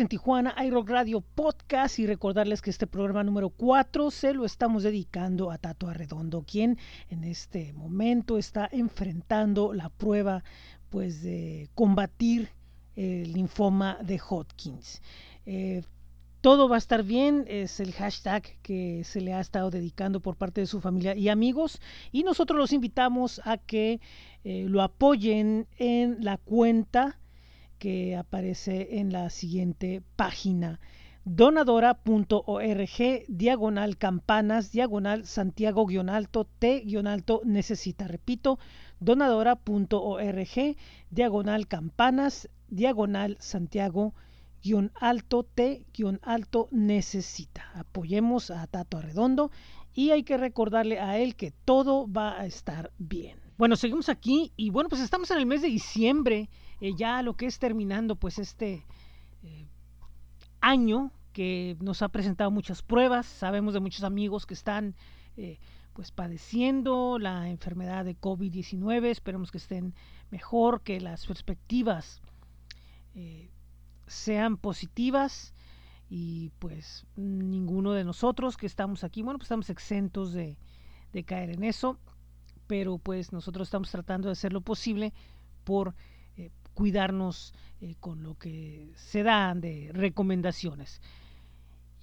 En 0.00 0.06
Tijuana 0.06 0.54
iRock 0.64 0.90
Radio 0.90 1.20
Podcast 1.20 1.98
y 1.98 2.06
recordarles 2.06 2.62
que 2.62 2.70
este 2.70 2.86
programa 2.86 3.24
número 3.24 3.50
4 3.50 4.12
se 4.12 4.32
lo 4.32 4.44
estamos 4.44 4.84
dedicando 4.84 5.50
a 5.50 5.58
Tato 5.58 5.88
Arredondo, 5.88 6.44
quien 6.46 6.78
en 7.08 7.24
este 7.24 7.72
momento 7.72 8.38
está 8.38 8.68
enfrentando 8.70 9.72
la 9.72 9.88
prueba 9.88 10.44
pues 10.88 11.22
de 11.22 11.68
combatir 11.74 12.50
el 12.94 13.32
linfoma 13.32 13.98
de 14.00 14.20
Hodgkins. 14.20 15.02
Eh, 15.46 15.82
todo 16.42 16.68
va 16.68 16.76
a 16.76 16.78
estar 16.78 17.02
bien, 17.02 17.44
es 17.48 17.80
el 17.80 17.92
hashtag 17.92 18.44
que 18.62 19.02
se 19.02 19.20
le 19.20 19.32
ha 19.34 19.40
estado 19.40 19.70
dedicando 19.70 20.20
por 20.20 20.36
parte 20.36 20.60
de 20.60 20.68
su 20.68 20.80
familia 20.80 21.16
y 21.16 21.28
amigos 21.28 21.80
y 22.12 22.22
nosotros 22.22 22.56
los 22.56 22.72
invitamos 22.72 23.40
a 23.44 23.58
que 23.58 24.00
eh, 24.44 24.66
lo 24.68 24.82
apoyen 24.82 25.66
en 25.76 26.18
la 26.24 26.36
cuenta 26.36 27.18
que 27.78 28.16
aparece 28.16 28.98
en 28.98 29.12
la 29.12 29.30
siguiente 29.30 30.02
página. 30.16 30.80
donadora.org 31.24 33.24
diagonal 33.28 33.98
campanas 33.98 34.72
diagonal 34.72 35.26
Santiago 35.26 35.86
guion 35.86 36.08
alto 36.08 36.46
T 36.58 36.82
guion 36.86 37.06
alto 37.06 37.42
necesita. 37.44 38.08
Repito 38.08 38.58
donadora.org 39.00 40.76
diagonal 41.10 41.68
campanas 41.68 42.48
diagonal 42.68 43.36
Santiago 43.40 44.14
guion 44.62 44.90
alto 45.00 45.42
T 45.42 45.86
guion 45.92 46.18
alto 46.22 46.68
necesita. 46.72 47.70
Apoyemos 47.74 48.50
a 48.50 48.66
Tato 48.66 48.98
Arredondo 48.98 49.50
y 49.94 50.10
hay 50.10 50.22
que 50.22 50.36
recordarle 50.36 50.98
a 50.98 51.18
él 51.18 51.36
que 51.36 51.52
todo 51.64 52.10
va 52.10 52.40
a 52.40 52.46
estar 52.46 52.90
bien. 52.98 53.38
Bueno 53.58 53.76
seguimos 53.76 54.08
aquí 54.08 54.52
y 54.56 54.70
bueno 54.70 54.88
pues 54.88 55.02
estamos 55.02 55.30
en 55.30 55.38
el 55.38 55.46
mes 55.46 55.62
de 55.62 55.68
diciembre 55.68 56.48
eh, 56.80 56.94
ya 56.96 57.22
lo 57.22 57.34
que 57.34 57.46
es 57.46 57.58
terminando 57.58 58.16
pues 58.16 58.38
este 58.38 58.84
eh, 59.42 59.66
año 60.60 61.12
que 61.32 61.76
nos 61.80 62.02
ha 62.02 62.08
presentado 62.08 62.50
muchas 62.50 62.82
pruebas, 62.82 63.26
sabemos 63.26 63.74
de 63.74 63.80
muchos 63.80 64.02
amigos 64.04 64.46
que 64.46 64.54
están 64.54 64.94
eh, 65.36 65.58
pues 65.92 66.10
padeciendo 66.10 67.18
la 67.18 67.48
enfermedad 67.48 68.04
de 68.04 68.16
COVID-19, 68.16 69.06
esperemos 69.06 69.50
que 69.50 69.58
estén 69.58 69.94
mejor, 70.30 70.82
que 70.82 71.00
las 71.00 71.26
perspectivas 71.26 72.20
sean 74.06 74.56
positivas. 74.56 75.52
Y 76.08 76.50
pues 76.58 77.04
ninguno 77.16 77.92
de 77.92 78.04
nosotros 78.04 78.56
que 78.56 78.66
estamos 78.66 79.04
aquí, 79.04 79.22
bueno, 79.22 79.38
pues 79.38 79.46
estamos 79.46 79.68
exentos 79.68 80.32
de, 80.32 80.56
de 81.12 81.24
caer 81.24 81.50
en 81.50 81.64
eso, 81.64 81.98
pero 82.66 82.98
pues 82.98 83.32
nosotros 83.32 83.68
estamos 83.68 83.90
tratando 83.90 84.28
de 84.28 84.32
hacer 84.32 84.52
lo 84.52 84.60
posible 84.60 85.12
por 85.64 85.94
cuidarnos 86.78 87.52
eh, 87.80 87.96
con 87.98 88.22
lo 88.22 88.36
que 88.36 88.92
se 88.94 89.24
dan 89.24 89.60
de 89.60 89.90
recomendaciones. 89.92 91.00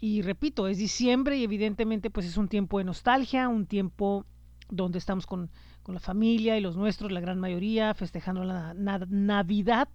Y 0.02 0.22
repito, 0.22 0.68
es 0.68 0.78
diciembre 0.78 1.38
y 1.38 1.46
evidentemente 1.46 2.10
pues 2.10 2.26
es 2.26 2.36
un 2.36 2.50
tiempo 2.50 2.80
de 2.80 2.84
nostalgia, 2.84 3.48
un 3.48 3.68
tiempo 3.68 4.26
donde 4.70 4.98
estamos 4.98 5.26
con, 5.26 5.50
con 5.82 5.96
la 5.96 6.02
familia 6.02 6.58
y 6.58 6.62
los 6.62 6.76
nuestros, 6.76 7.14
la 7.14 7.22
gran 7.22 7.40
mayoría, 7.40 7.94
festejando 7.94 8.44
la 8.44 8.74
na- 8.74 9.08
Navidad. 9.10 9.88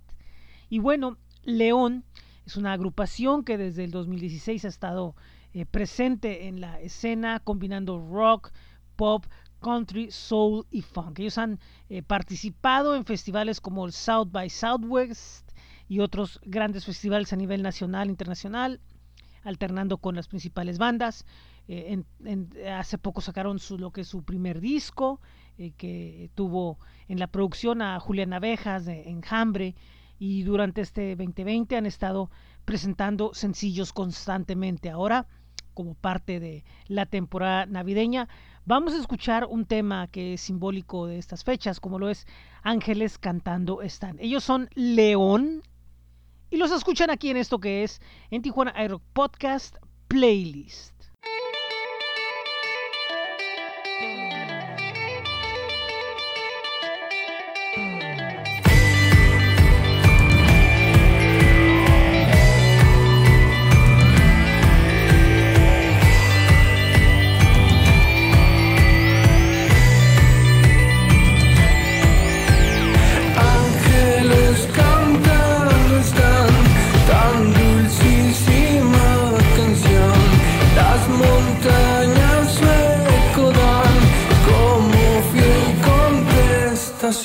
Y 0.70 0.78
bueno, 0.78 1.18
León 1.42 2.04
es 2.46 2.56
una 2.56 2.72
agrupación 2.72 3.44
que 3.44 3.58
desde 3.58 3.84
el 3.84 3.90
2016 3.90 4.64
ha 4.64 4.68
estado 4.68 5.14
eh, 5.52 5.66
presente 5.66 6.46
en 6.48 6.62
la 6.62 6.80
escena, 6.80 7.38
combinando 7.40 7.98
rock, 7.98 8.50
pop, 8.96 9.26
country, 9.60 10.10
soul 10.10 10.66
y 10.70 10.82
funk. 10.82 11.18
Ellos 11.20 11.38
han 11.38 11.60
eh, 11.88 12.02
participado 12.02 12.96
en 12.96 13.04
festivales 13.04 13.60
como 13.60 13.86
el 13.86 13.92
South 13.92 14.28
by 14.30 14.50
Southwest 14.50 15.50
y 15.88 16.00
otros 16.00 16.40
grandes 16.44 16.84
festivales 16.84 17.32
a 17.32 17.36
nivel 17.36 17.62
nacional 17.62 18.08
e 18.08 18.10
internacional, 18.10 18.80
alternando 19.44 19.98
con 19.98 20.16
las 20.16 20.28
principales 20.28 20.78
bandas. 20.78 21.26
Eh, 21.68 22.02
hace 22.72 22.98
poco 22.98 23.20
sacaron 23.20 23.58
su, 23.58 23.78
lo 23.78 23.92
que 23.92 24.00
es 24.00 24.08
su 24.08 24.24
primer 24.24 24.60
disco, 24.60 25.20
eh, 25.58 25.72
que 25.76 26.30
tuvo 26.34 26.78
en 27.06 27.18
la 27.18 27.28
producción 27.28 27.82
a 27.82 28.00
Julián 28.00 28.32
Abejas 28.32 28.84
de 28.84 29.08
Enjambre, 29.08 29.76
y 30.18 30.42
durante 30.42 30.82
este 30.82 31.16
2020 31.16 31.76
han 31.76 31.86
estado 31.86 32.30
presentando 32.64 33.32
sencillos 33.32 33.92
constantemente. 33.92 34.90
Ahora, 34.90 35.26
como 35.74 35.94
parte 35.94 36.40
de 36.40 36.62
la 36.88 37.06
temporada 37.06 37.66
navideña, 37.66 38.28
vamos 38.64 38.94
a 38.94 38.98
escuchar 38.98 39.46
un 39.46 39.64
tema 39.64 40.08
que 40.08 40.34
es 40.34 40.40
simbólico 40.40 41.06
de 41.06 41.18
estas 41.18 41.44
fechas, 41.44 41.80
como 41.80 41.98
lo 41.98 42.08
es 42.08 42.26
Ángeles 42.62 43.18
cantando 43.18 43.82
están. 43.82 44.18
Ellos 44.20 44.44
son 44.44 44.68
León 44.74 45.62
y 46.50 46.56
los 46.56 46.72
escuchan 46.72 47.10
aquí 47.10 47.30
en 47.30 47.36
esto 47.36 47.58
que 47.58 47.84
es 47.84 48.00
en 48.30 48.42
Tijuana 48.42 48.74
iRock 48.84 49.02
Podcast 49.12 49.76
Playlist. 50.08 50.99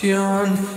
you 0.06 0.16
on 0.16 0.75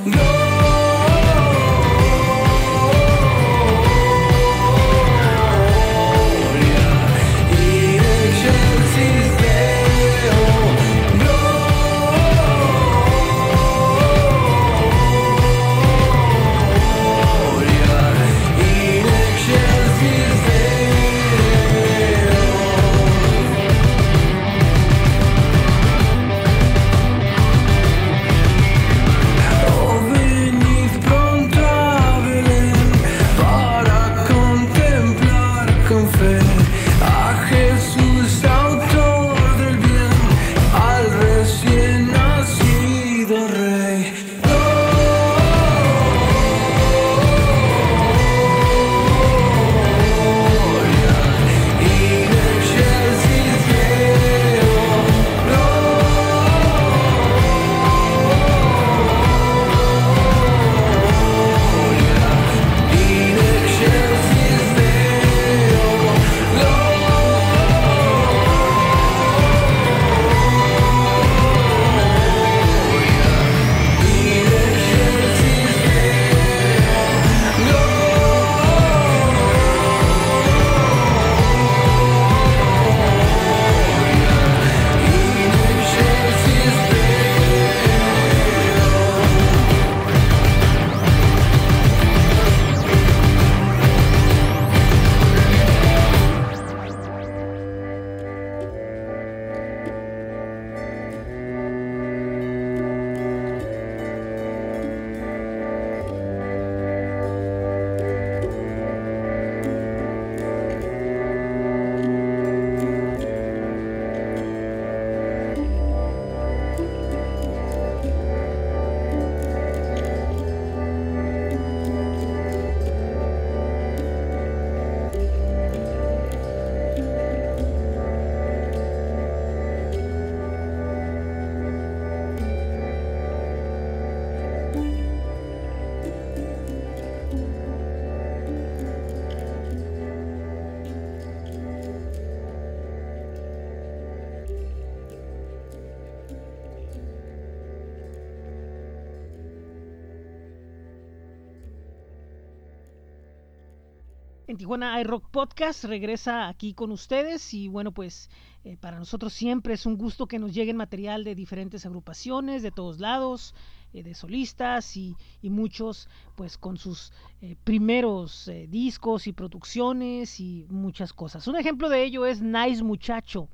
Tijuana 154.58 155.00
iRock 155.00 155.30
Podcast 155.30 155.84
regresa 155.84 156.48
aquí 156.48 156.74
con 156.74 156.90
ustedes 156.90 157.54
y 157.54 157.68
bueno 157.68 157.92
pues 157.92 158.28
eh, 158.64 158.76
para 158.76 158.98
nosotros 158.98 159.32
siempre 159.32 159.74
es 159.74 159.86
un 159.86 159.96
gusto 159.96 160.26
que 160.26 160.40
nos 160.40 160.52
lleguen 160.52 160.76
material 160.76 161.22
de 161.22 161.36
diferentes 161.36 161.86
agrupaciones 161.86 162.62
de 162.64 162.72
todos 162.72 162.98
lados 162.98 163.54
eh, 163.92 164.02
de 164.02 164.14
solistas 164.14 164.96
y, 164.96 165.16
y, 165.42 165.50
muchos 165.50 166.08
pues 166.34 166.58
con 166.58 166.76
sus 166.76 167.12
eh, 167.40 167.54
primeros 167.62 168.50
discos 168.68 169.28
y 169.28 169.32
producciones 169.32 170.40
y 170.40 170.66
muchas 170.68 171.12
cosas. 171.12 171.46
Un 171.46 171.56
ejemplo 171.56 171.88
de 171.88 172.02
ello 172.02 172.26
es 172.26 172.42
Nice 172.42 172.82
Muchacho. 172.82 173.48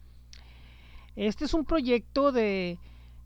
Este 1.17 1.45
es 1.45 1.55
un 1.55 1.67
proyecto 1.67 2.33
de 2.33 2.79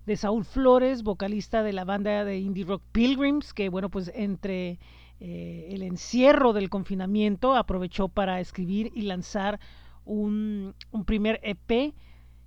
de 0.09 0.17
Saúl 0.17 0.47
Flores, 0.47 1.03
vocalista 1.03 1.63
de 1.63 1.75
la 1.75 1.85
banda 1.85 2.25
de 2.25 2.39
indie 2.39 2.65
rock 2.65 2.83
Pilgrims, 2.93 3.53
que 3.53 3.69
bueno, 3.69 3.91
pues 3.91 4.11
entre 4.15 4.79
eh, 5.21 5.69
el 5.73 5.83
encierro 5.83 6.53
del 6.53 6.71
confinamiento 6.71 7.57
aprovechó 7.57 8.09
para 8.09 8.41
escribir 8.41 8.93
y 8.95 9.03
lanzar 9.03 9.59
un, 10.05 10.75
un, 10.91 11.05
primer 11.05 11.41
EP 11.43 11.95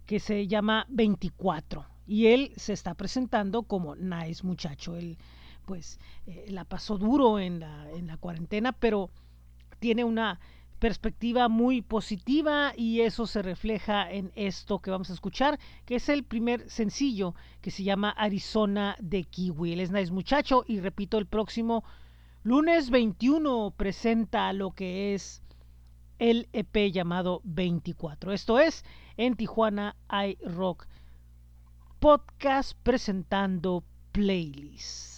que 0.06 0.20
se 0.20 0.48
llama 0.48 0.86
24 0.90 1.86
y 2.08 2.28
él 2.28 2.54
se 2.56 2.74
está 2.74 2.94
presentando 2.96 3.64
como 3.64 3.96
nice 3.96 4.46
muchacho 4.46 4.96
él 4.96 5.18
pues 5.66 6.00
eh, 6.28 6.46
la 6.50 6.66
pasó 6.66 6.98
duro 6.98 7.40
en 7.40 7.60
la, 7.60 7.92
en 7.92 8.08
la 8.08 8.18
cuarentena 8.18 8.72
pero 8.72 9.10
tiene 9.80 10.04
una 10.04 10.40
perspectiva 10.82 11.48
muy 11.48 11.84
positiva 11.84 12.74
y 12.76 13.02
eso 13.02 13.28
se 13.28 13.44
refleja 13.44 14.10
en 14.12 14.32
esto 14.36 14.80
que 14.80 14.90
vamos 14.90 15.12
a 15.12 15.14
escuchar, 15.14 15.60
que 15.86 15.96
es 15.96 16.10
el 16.10 16.24
primer 16.24 16.68
sencillo 16.72 17.36
que 17.62 17.70
se 17.70 17.84
llama 17.84 18.10
Arizona 18.10 18.96
de 19.00 19.24
Kiwi. 19.24 19.74
Él 19.74 19.80
es 19.80 19.92
nice 19.92 20.12
muchacho 20.12 20.66
y 20.68 20.80
repito, 20.80 21.20
el 21.20 21.28
próximo 21.28 21.84
lunes 22.44 22.90
21 22.90 23.72
presenta 23.78 24.52
lo 24.54 24.72
que 24.72 25.14
es 25.14 25.44
el 26.18 26.50
EP 26.54 26.92
llamado 26.92 27.42
24. 27.44 28.32
Esto 28.32 28.60
es 28.60 28.84
en 29.18 29.36
Tijuana 29.36 29.96
iRock 30.10 30.88
Podcast 32.00 32.74
presentando 32.84 33.84
playlist. 34.12 35.11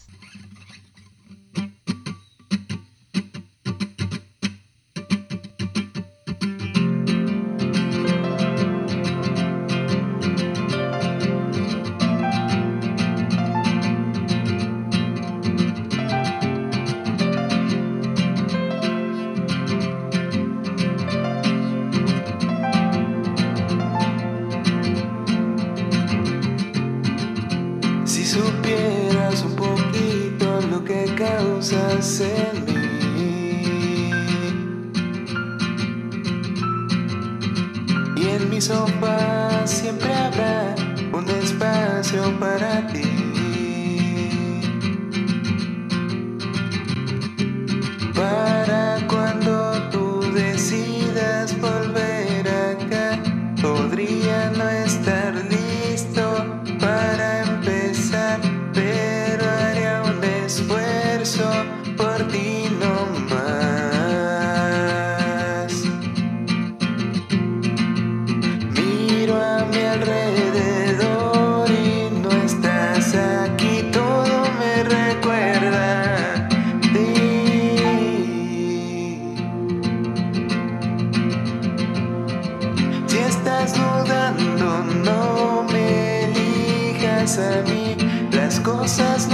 Las 88.32 88.60
cosas 88.60 89.30
no 89.30 89.33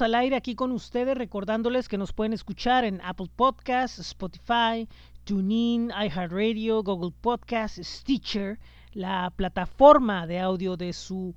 Al 0.00 0.14
aire 0.14 0.36
aquí 0.36 0.54
con 0.54 0.70
ustedes 0.70 1.18
recordándoles 1.18 1.88
que 1.88 1.98
nos 1.98 2.12
pueden 2.12 2.32
escuchar 2.32 2.84
en 2.84 3.00
Apple 3.00 3.26
Podcasts, 3.34 3.98
Spotify, 3.98 4.88
TuneIn, 5.24 5.90
iHeartRadio, 5.90 6.84
Google 6.84 7.12
Podcasts, 7.20 7.80
Stitcher, 7.84 8.60
la 8.92 9.32
plataforma 9.34 10.28
de 10.28 10.38
audio 10.38 10.76
de 10.76 10.92
su 10.92 11.34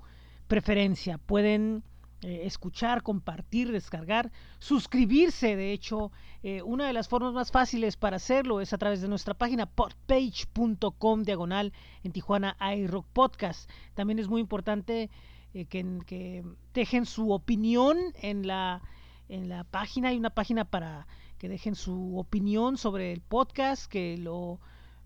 preferencia. 0.47 1.17
Pueden 1.17 1.83
eh, 2.21 2.41
escuchar, 2.43 3.01
compartir, 3.01 3.71
descargar, 3.71 4.31
suscribirse. 4.59 5.55
De 5.55 5.71
hecho, 5.71 6.11
eh, 6.43 6.61
una 6.61 6.85
de 6.85 6.93
las 6.93 7.07
formas 7.07 7.33
más 7.33 7.51
fáciles 7.51 7.97
para 7.97 8.17
hacerlo 8.17 8.61
es 8.61 8.73
a 8.73 8.77
través 8.77 9.01
de 9.01 9.07
nuestra 9.07 9.33
página 9.33 9.65
podpage.com 9.65 11.23
diagonal 11.23 11.73
en 12.03 12.11
Tijuana 12.11 12.55
iRock 12.75 13.07
Podcast. 13.11 13.67
También 13.95 14.19
es 14.19 14.27
muy 14.27 14.39
importante 14.39 15.09
eh, 15.53 15.65
que, 15.65 15.99
que, 16.05 16.43
dejen 16.73 17.05
su 17.05 17.31
opinión 17.31 17.97
en 18.21 18.47
la, 18.47 18.81
en 19.29 19.49
la 19.49 19.63
página. 19.63 20.09
Hay 20.09 20.17
una 20.17 20.29
página 20.29 20.65
para 20.65 21.07
que 21.37 21.49
dejen 21.49 21.75
su 21.75 22.17
opinión 22.17 22.77
sobre 22.77 23.11
el 23.11 23.21
podcast, 23.21 23.91
que 23.91 24.17
lo, 24.17 24.59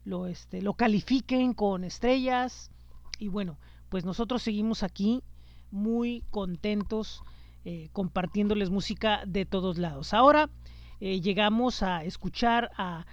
lo, 0.04 0.28
este, 0.28 0.62
lo 0.62 0.74
califiquen 0.74 1.54
con 1.54 1.84
estrellas. 1.84 2.72
Y 3.20 3.30
bueno, 3.30 3.58
pues 3.90 4.06
nosotros 4.06 4.42
seguimos 4.44 4.84
aquí 4.84 5.24
muy 5.72 6.24
contentos 6.32 7.24
eh, 7.64 7.90
compartiéndoles 7.94 8.70
música 8.70 9.24
de 9.26 9.46
todos 9.46 9.78
lados. 9.78 10.14
Ahora 10.14 10.50
eh, 11.00 11.20
llegamos 11.22 11.82
a 11.82 12.04
escuchar 12.04 12.72
a 12.78 13.06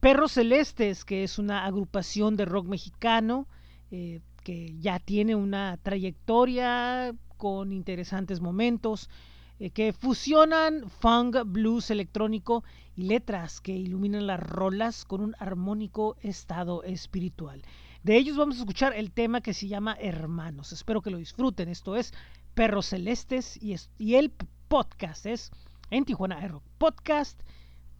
Perros 0.00 0.32
Celestes, 0.32 1.04
que 1.04 1.24
es 1.24 1.38
una 1.38 1.64
agrupación 1.64 2.36
de 2.36 2.44
rock 2.44 2.66
mexicano. 2.66 3.48
Eh, 3.90 4.20
que 4.48 4.74
ya 4.80 4.98
tiene 4.98 5.34
una 5.34 5.76
trayectoria 5.76 7.14
con 7.36 7.70
interesantes 7.70 8.40
momentos, 8.40 9.10
eh, 9.58 9.68
que 9.68 9.92
fusionan 9.92 10.88
funk, 10.88 11.36
blues 11.44 11.90
electrónico 11.90 12.64
y 12.96 13.02
letras 13.02 13.60
que 13.60 13.72
iluminan 13.72 14.26
las 14.26 14.40
rolas 14.40 15.04
con 15.04 15.20
un 15.20 15.36
armónico 15.38 16.16
estado 16.22 16.82
espiritual. 16.84 17.60
De 18.02 18.16
ellos 18.16 18.38
vamos 18.38 18.56
a 18.56 18.60
escuchar 18.60 18.94
el 18.94 19.12
tema 19.12 19.42
que 19.42 19.52
se 19.52 19.68
llama 19.68 19.98
Hermanos. 20.00 20.72
Espero 20.72 21.02
que 21.02 21.10
lo 21.10 21.18
disfruten. 21.18 21.68
Esto 21.68 21.94
es 21.94 22.14
Perros 22.54 22.86
Celestes 22.86 23.58
y, 23.62 24.14
el 24.14 24.32
podcast 24.68 25.26
es 25.26 25.50
en 25.90 26.06
Tijuana 26.06 26.38
Aero 26.38 26.62
Podcast 26.78 27.38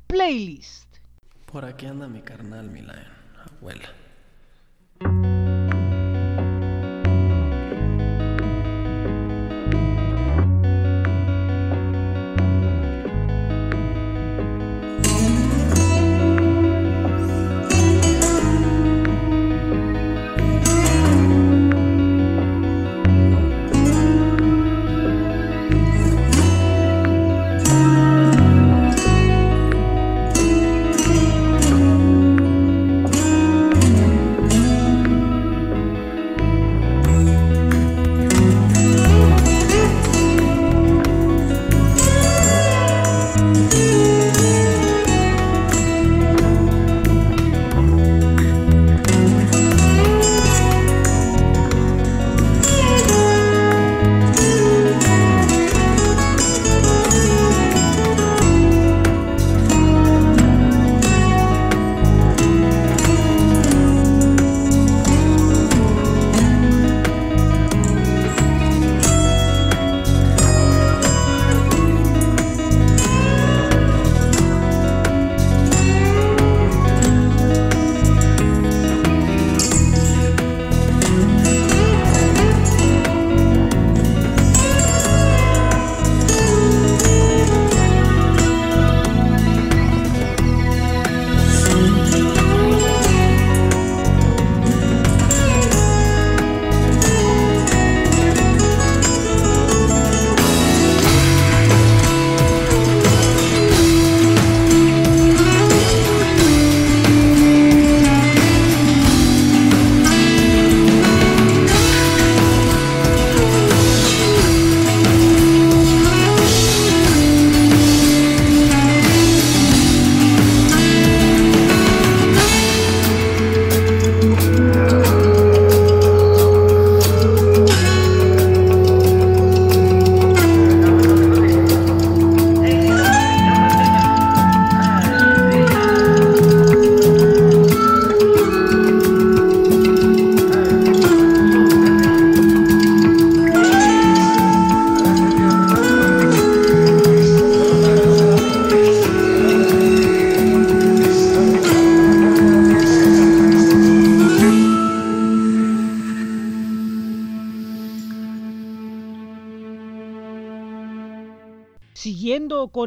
Playlist. 0.06 0.96
Por 1.44 1.66
aquí 1.66 1.84
anda 1.84 2.08
mi 2.08 2.22
carnal, 2.22 2.70
mi 2.70 2.80
abuela. 3.58 4.07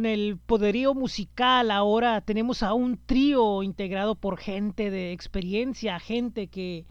Con 0.01 0.07
el 0.07 0.39
poderío 0.39 0.95
musical, 0.95 1.69
ahora 1.69 2.21
tenemos 2.21 2.63
a 2.63 2.73
un 2.73 2.97
trío 2.97 3.61
integrado 3.61 4.15
por 4.15 4.39
gente 4.39 4.89
de 4.89 5.11
experiencia, 5.11 5.99
gente 5.99 6.47
que, 6.47 6.87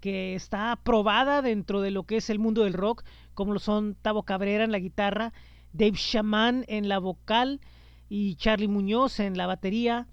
que 0.00 0.34
está 0.34 0.74
probada 0.82 1.42
dentro 1.42 1.82
de 1.82 1.90
lo 1.90 2.04
que 2.04 2.16
es 2.16 2.30
el 2.30 2.38
mundo 2.38 2.64
del 2.64 2.72
rock, 2.72 3.04
como 3.34 3.52
lo 3.52 3.58
son 3.58 3.94
Tavo 4.00 4.22
Cabrera 4.22 4.64
en 4.64 4.72
la 4.72 4.78
guitarra, 4.78 5.34
Dave 5.74 5.98
Shaman 5.98 6.64
en 6.66 6.88
la 6.88 6.98
vocal 6.98 7.60
y 8.08 8.36
Charlie 8.36 8.68
Muñoz 8.68 9.20
en 9.20 9.36
la 9.36 9.46
batería. 9.46 10.06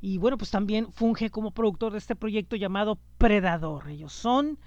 Y 0.00 0.18
bueno, 0.18 0.36
pues 0.36 0.50
también 0.50 0.90
funge 0.90 1.30
como 1.30 1.52
productor 1.52 1.92
de 1.92 1.98
este 1.98 2.16
proyecto 2.16 2.56
llamado 2.56 2.98
Predador. 3.18 3.88
Ellos 3.88 4.12
son 4.12 4.58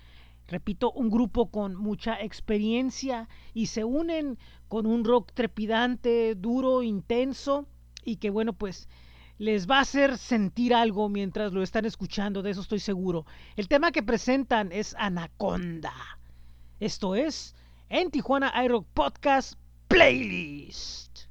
repito, 0.48 0.92
un 0.92 1.10
grupo 1.10 1.50
con 1.52 1.76
mucha 1.76 2.22
experiencia 2.22 3.28
y 3.54 3.68
se 3.68 3.84
unen 3.84 4.38
con 4.68 4.86
un 4.86 5.04
rock 5.04 5.32
trepidante, 5.34 6.36
duro, 6.36 6.84
intenso 6.84 7.68
y 8.04 8.18
que 8.18 8.30
bueno, 8.30 8.54
pues 8.54 8.88
les 9.38 9.70
va 9.70 9.78
a 9.78 9.82
hacer 9.82 10.18
sentir 10.18 10.74
algo 10.74 11.10
mientras 11.10 11.54
lo 11.54 11.62
están 11.62 11.86
escuchando, 11.86 12.42
de 12.42 12.52
eso 12.52 12.62
estoy 12.62 12.80
seguro. 12.80 13.26
El 13.56 13.68
tema 13.68 13.92
que 13.92 14.04
presentan 14.04 14.72
es 14.72 14.96
Anaconda. 14.98 15.94
Esto 16.80 17.16
es 17.16 17.56
en 17.90 18.12
Tijuana 18.12 18.52
iRock 18.64 18.88
Podcast 18.94 19.54
Playlist. 19.88 21.28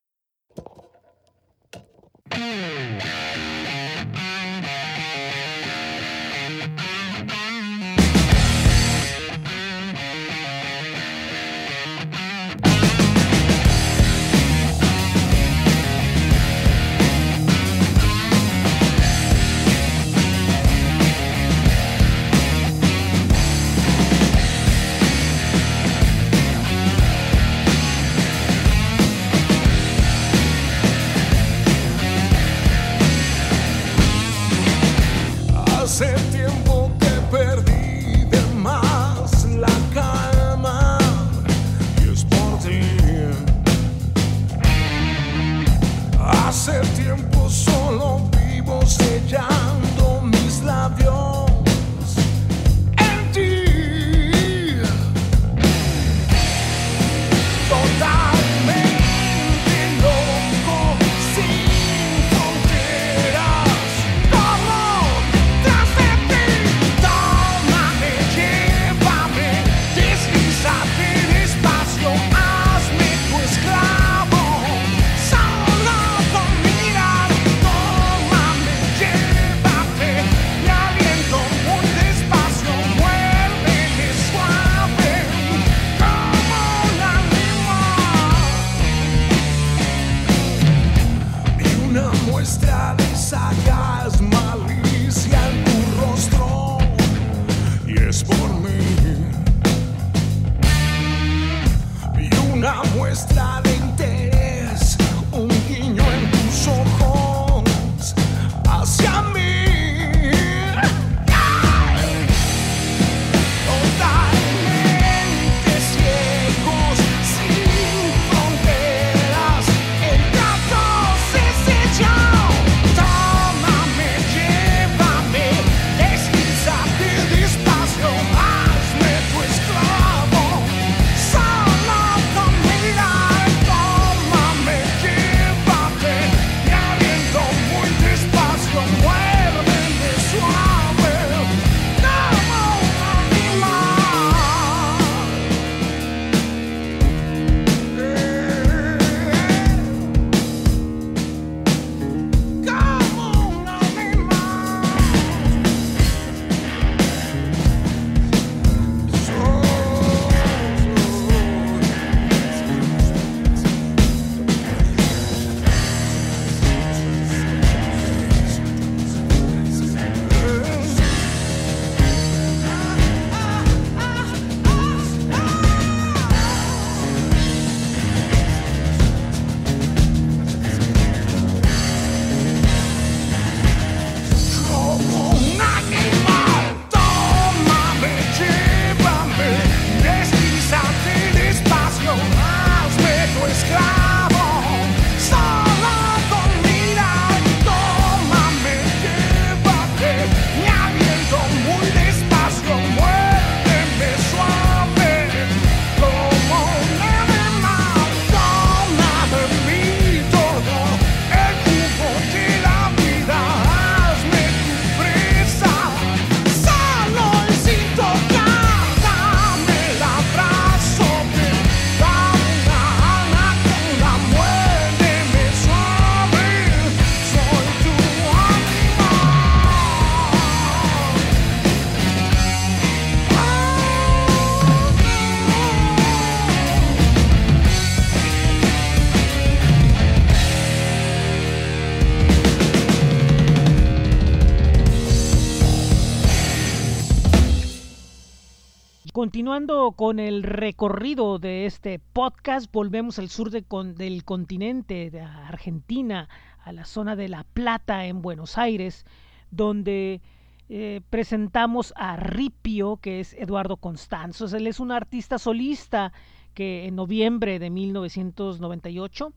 Continuando 249.26 249.90
con 249.96 250.20
el 250.20 250.44
recorrido 250.44 251.40
de 251.40 251.66
este 251.66 251.98
podcast, 251.98 252.72
volvemos 252.72 253.18
al 253.18 253.28
sur 253.28 253.50
del 253.50 254.24
continente, 254.24 255.10
de 255.10 255.20
Argentina, 255.20 256.28
a 256.62 256.70
la 256.72 256.84
zona 256.84 257.16
de 257.16 257.28
La 257.28 257.42
Plata, 257.42 258.06
en 258.06 258.22
Buenos 258.22 258.56
Aires, 258.56 259.04
donde 259.50 260.20
eh, 260.68 261.00
presentamos 261.10 261.92
a 261.96 262.14
Ripio, 262.14 262.98
que 262.98 263.18
es 263.18 263.32
Eduardo 263.32 263.78
Constanzos. 263.78 264.52
Él 264.52 264.68
es 264.68 264.78
un 264.78 264.92
artista 264.92 265.40
solista 265.40 266.12
que 266.54 266.86
en 266.86 266.94
noviembre 266.94 267.58
de 267.58 267.68
1998 267.70 269.32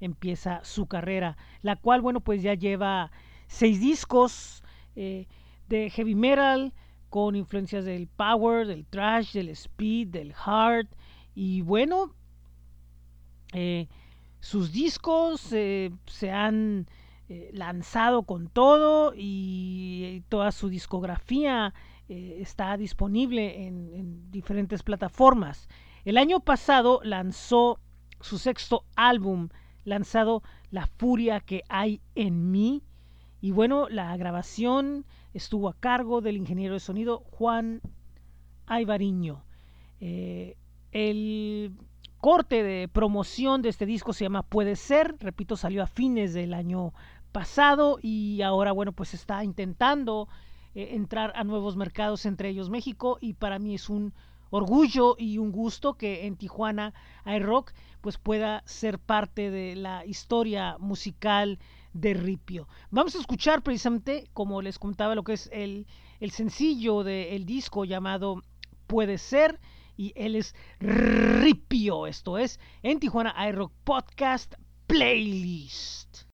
empieza 0.00 0.64
su 0.64 0.86
carrera, 0.86 1.36
la 1.60 1.76
cual, 1.76 2.00
bueno, 2.00 2.20
pues 2.20 2.40
ya 2.40 2.54
lleva 2.54 3.10
seis 3.48 3.80
discos 3.80 4.62
eh, 4.94 5.26
de 5.68 5.90
heavy 5.90 6.14
metal 6.14 6.72
con 7.08 7.36
influencias 7.36 7.84
del 7.84 8.08
power, 8.08 8.66
del 8.66 8.86
trash, 8.86 9.32
del 9.32 9.48
speed, 9.50 10.08
del 10.08 10.34
hard 10.44 10.88
y 11.34 11.60
bueno, 11.60 12.14
eh, 13.52 13.88
sus 14.40 14.72
discos 14.72 15.52
eh, 15.52 15.92
se 16.06 16.30
han 16.30 16.86
eh, 17.28 17.50
lanzado 17.52 18.22
con 18.22 18.48
todo 18.48 19.12
y 19.14 20.22
toda 20.28 20.50
su 20.50 20.68
discografía 20.68 21.74
está 22.08 22.76
disponible 22.76 23.66
en 23.66 24.30
diferentes 24.30 24.84
plataformas. 24.84 25.68
El 26.04 26.18
año 26.18 26.38
pasado 26.38 27.00
lanzó 27.02 27.80
su 28.20 28.38
sexto 28.38 28.84
álbum, 28.94 29.48
lanzado 29.84 30.44
La 30.70 30.86
furia 30.86 31.40
que 31.40 31.64
hay 31.68 32.00
en 32.14 32.52
mí. 32.52 32.84
Y 33.40 33.50
bueno, 33.50 33.88
la 33.88 34.16
grabación 34.16 35.04
estuvo 35.34 35.68
a 35.68 35.74
cargo 35.74 36.20
del 36.20 36.36
ingeniero 36.36 36.74
de 36.74 36.80
sonido 36.80 37.22
Juan 37.30 37.80
Aivariño. 38.66 39.44
Eh, 40.00 40.56
el 40.92 41.72
corte 42.18 42.62
de 42.62 42.88
promoción 42.88 43.62
de 43.62 43.68
este 43.68 43.86
disco 43.86 44.12
se 44.12 44.24
llama 44.24 44.42
Puede 44.42 44.76
ser, 44.76 45.16
repito, 45.20 45.56
salió 45.56 45.82
a 45.82 45.86
fines 45.86 46.32
del 46.32 46.54
año 46.54 46.92
pasado 47.32 47.98
y 48.00 48.40
ahora, 48.42 48.72
bueno, 48.72 48.92
pues 48.92 49.12
está 49.14 49.44
intentando 49.44 50.28
eh, 50.74 50.88
entrar 50.92 51.32
a 51.36 51.44
nuevos 51.44 51.76
mercados, 51.76 52.26
entre 52.26 52.48
ellos 52.48 52.70
México, 52.70 53.18
y 53.20 53.34
para 53.34 53.58
mí 53.58 53.74
es 53.74 53.90
un 53.90 54.14
orgullo 54.50 55.16
y 55.18 55.38
un 55.38 55.52
gusto 55.52 55.94
que 55.94 56.26
en 56.26 56.36
Tijuana 56.36 56.94
iRock 57.26 57.72
pues 58.00 58.16
pueda 58.18 58.62
ser 58.64 58.98
parte 58.98 59.50
de 59.50 59.74
la 59.74 60.06
historia 60.06 60.76
musical 60.78 61.58
de 61.96 62.14
Ripio. 62.14 62.68
Vamos 62.90 63.14
a 63.14 63.18
escuchar 63.18 63.62
precisamente, 63.62 64.28
como 64.32 64.62
les 64.62 64.78
contaba, 64.78 65.14
lo 65.14 65.24
que 65.24 65.32
es 65.32 65.48
el, 65.52 65.86
el 66.20 66.30
sencillo 66.30 67.02
del 67.02 67.46
disco 67.46 67.84
llamado 67.84 68.42
Puede 68.86 69.18
ser, 69.18 69.58
y 69.96 70.12
él 70.14 70.36
es 70.36 70.54
Ripio, 70.78 72.06
esto 72.06 72.38
es 72.38 72.60
en 72.82 73.00
Tijuana 73.00 73.34
iRock 73.48 73.72
Podcast 73.82 74.54
Playlist. 74.86 76.25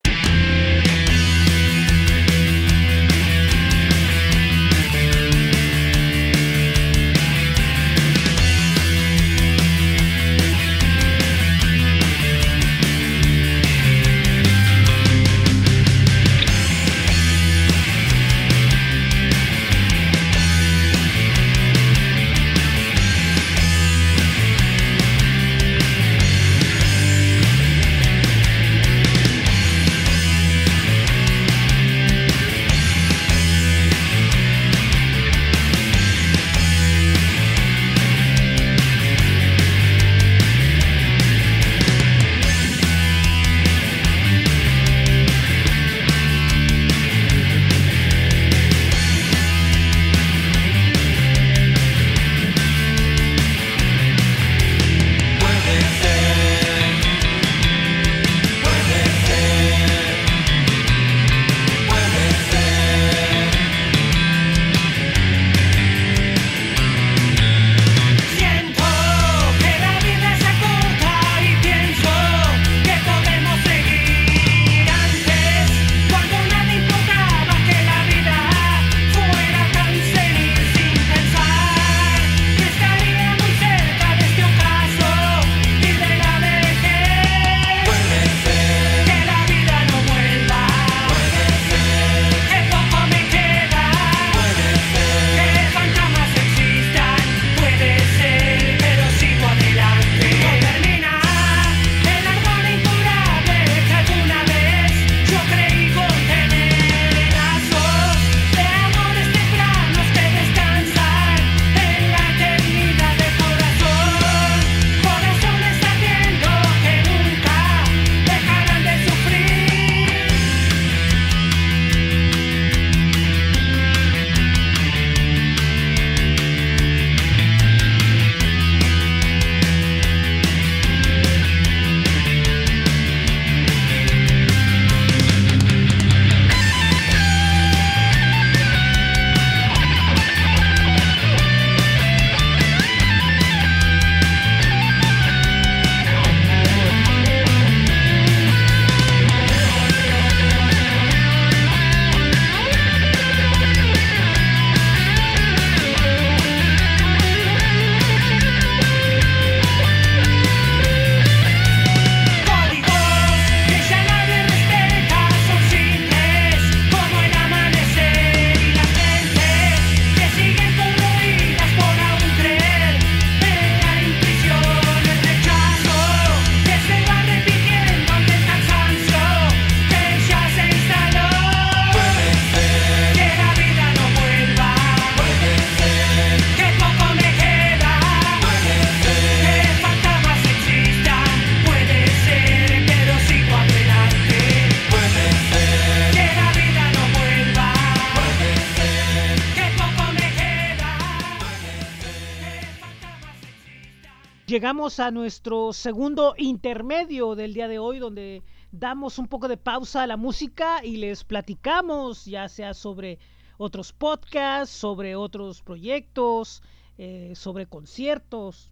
Llegamos 204.72 205.00
a 205.00 205.10
nuestro 205.10 205.74
segundo 205.74 206.32
intermedio 206.38 207.34
del 207.34 207.52
día 207.52 207.68
de 207.68 207.78
hoy, 207.78 207.98
donde 207.98 208.42
damos 208.70 209.18
un 209.18 209.28
poco 209.28 209.46
de 209.46 209.58
pausa 209.58 210.02
a 210.02 210.06
la 210.06 210.16
música 210.16 210.82
y 210.82 210.96
les 210.96 211.24
platicamos, 211.24 212.24
ya 212.24 212.48
sea 212.48 212.72
sobre 212.72 213.18
otros 213.58 213.92
podcasts, 213.92 214.74
sobre 214.74 215.14
otros 215.14 215.60
proyectos, 215.60 216.62
eh, 216.96 217.34
sobre 217.36 217.66
conciertos, 217.66 218.70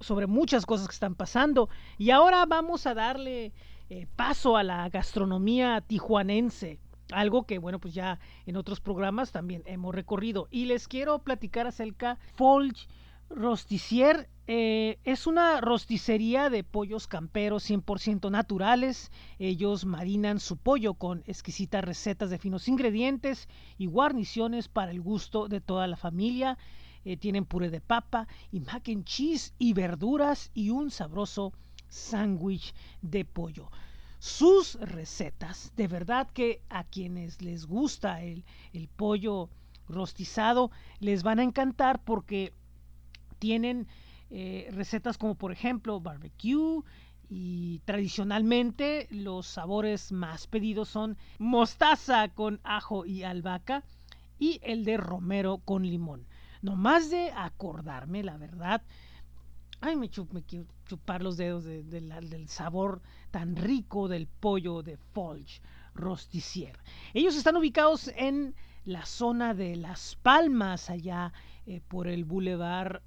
sobre 0.00 0.26
muchas 0.26 0.64
cosas 0.64 0.88
que 0.88 0.94
están 0.94 1.14
pasando. 1.14 1.68
Y 1.98 2.12
ahora 2.12 2.46
vamos 2.46 2.86
a 2.86 2.94
darle 2.94 3.52
eh, 3.90 4.06
paso 4.16 4.56
a 4.56 4.62
la 4.62 4.88
gastronomía 4.88 5.82
tijuanense. 5.86 6.80
Algo 7.12 7.42
que, 7.44 7.58
bueno, 7.58 7.78
pues 7.78 7.92
ya 7.92 8.20
en 8.46 8.56
otros 8.56 8.80
programas 8.80 9.32
también 9.32 9.62
hemos 9.66 9.94
recorrido. 9.94 10.48
Y 10.50 10.64
les 10.64 10.88
quiero 10.88 11.18
platicar 11.18 11.66
acerca 11.66 12.18
Folge 12.36 12.88
Rosticier. 13.28 14.28
Eh, 14.48 14.98
es 15.02 15.26
una 15.26 15.60
rosticería 15.60 16.48
de 16.50 16.62
pollos 16.62 17.08
camperos 17.08 17.68
100% 17.68 18.30
naturales. 18.30 19.10
Ellos 19.40 19.84
marinan 19.84 20.38
su 20.38 20.56
pollo 20.56 20.94
con 20.94 21.24
exquisitas 21.26 21.84
recetas 21.84 22.30
de 22.30 22.38
finos 22.38 22.68
ingredientes 22.68 23.48
y 23.76 23.86
guarniciones 23.86 24.68
para 24.68 24.92
el 24.92 25.00
gusto 25.00 25.48
de 25.48 25.60
toda 25.60 25.88
la 25.88 25.96
familia. 25.96 26.56
Eh, 27.04 27.16
tienen 27.16 27.44
puré 27.44 27.70
de 27.70 27.80
papa 27.80 28.28
y 28.52 28.60
mac 28.60 28.88
and 28.88 29.04
cheese 29.04 29.52
y 29.58 29.72
verduras 29.72 30.50
y 30.54 30.70
un 30.70 30.92
sabroso 30.92 31.52
sándwich 31.88 32.72
de 33.02 33.24
pollo. 33.24 33.70
Sus 34.20 34.76
recetas, 34.76 35.72
de 35.76 35.88
verdad 35.88 36.28
que 36.32 36.62
a 36.68 36.84
quienes 36.84 37.42
les 37.42 37.66
gusta 37.66 38.22
el, 38.22 38.44
el 38.72 38.88
pollo 38.88 39.50
rostizado, 39.88 40.70
les 41.00 41.24
van 41.24 41.40
a 41.40 41.42
encantar 41.42 42.02
porque 42.02 42.52
tienen 43.38 43.86
eh, 44.30 44.68
recetas 44.72 45.18
como 45.18 45.36
por 45.36 45.52
ejemplo 45.52 46.00
barbecue 46.00 46.82
y 47.28 47.80
tradicionalmente 47.84 49.06
los 49.10 49.46
sabores 49.46 50.12
más 50.12 50.46
pedidos 50.46 50.88
son 50.88 51.16
mostaza 51.38 52.28
con 52.28 52.60
ajo 52.64 53.06
y 53.06 53.22
albahaca 53.22 53.84
y 54.38 54.60
el 54.62 54.84
de 54.84 54.96
romero 54.96 55.58
con 55.58 55.84
limón. 55.84 56.26
No 56.62 56.76
más 56.76 57.10
de 57.10 57.30
acordarme, 57.32 58.22
la 58.22 58.36
verdad, 58.36 58.82
ay, 59.80 59.96
me, 59.96 60.10
me 60.32 60.42
quiero 60.42 60.66
chupar 60.86 61.22
los 61.22 61.36
dedos 61.36 61.64
del 61.64 62.48
sabor 62.48 63.02
tan 63.30 63.56
rico 63.56 64.08
del 64.08 64.26
pollo 64.26 64.82
de 64.82 64.96
Folge 64.96 65.60
Rosticier. 65.94 66.78
Ellos 67.14 67.36
están 67.36 67.56
ubicados 67.56 68.08
en 68.16 68.54
la 68.84 69.04
zona 69.04 69.54
de 69.54 69.76
Las 69.76 70.16
Palmas, 70.16 70.90
allá 70.90 71.32
eh, 71.66 71.80
por 71.88 72.06
el 72.06 72.24
Boulevard 72.24 73.02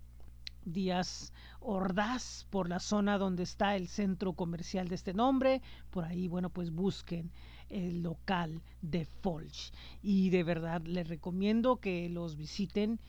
Díaz 0.66 1.34
Ordaz, 1.60 2.46
por 2.50 2.70
la 2.70 2.80
zona 2.80 3.18
donde 3.18 3.44
está 3.44 3.76
el 3.76 3.88
centro 3.88 4.34
comercial 4.34 4.88
de 4.88 4.96
este 4.96 5.14
nombre. 5.14 5.62
Por 5.90 6.06
ahí, 6.06 6.28
bueno, 6.28 6.50
pues 6.50 6.72
busquen 6.72 7.32
el 7.70 8.02
local 8.02 8.62
de 8.82 9.06
Folge. 9.06 9.72
Y 10.02 10.30
de 10.30 10.44
verdad 10.44 10.82
les 10.86 11.08
recomiendo 11.08 11.78
que 11.78 12.10
los 12.10 12.36
visiten 12.36 13.00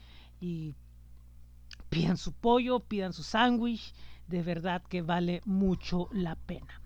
y 0.40 0.74
pidan 1.88 2.16
su 2.16 2.32
pollo, 2.32 2.80
pidan 2.80 3.12
su 3.12 3.22
sándwich, 3.22 3.94
de 4.28 4.42
verdad 4.42 4.82
que 4.82 5.02
vale 5.02 5.40
mucho 5.44 6.08
la 6.12 6.36
pena. 6.36 6.80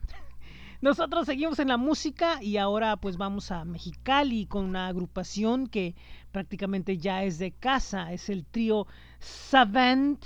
Nosotros 0.80 1.24
seguimos 1.24 1.58
en 1.60 1.68
la 1.68 1.78
música 1.78 2.42
y 2.42 2.58
ahora 2.58 2.98
pues 2.98 3.16
vamos 3.16 3.50
a 3.50 3.64
Mexicali 3.64 4.44
con 4.44 4.66
una 4.66 4.88
agrupación 4.88 5.66
que 5.66 5.94
prácticamente 6.30 6.98
ya 6.98 7.24
es 7.24 7.38
de 7.38 7.52
casa, 7.52 8.12
es 8.12 8.28
el 8.28 8.44
trío 8.44 8.86
Savant 9.18 10.22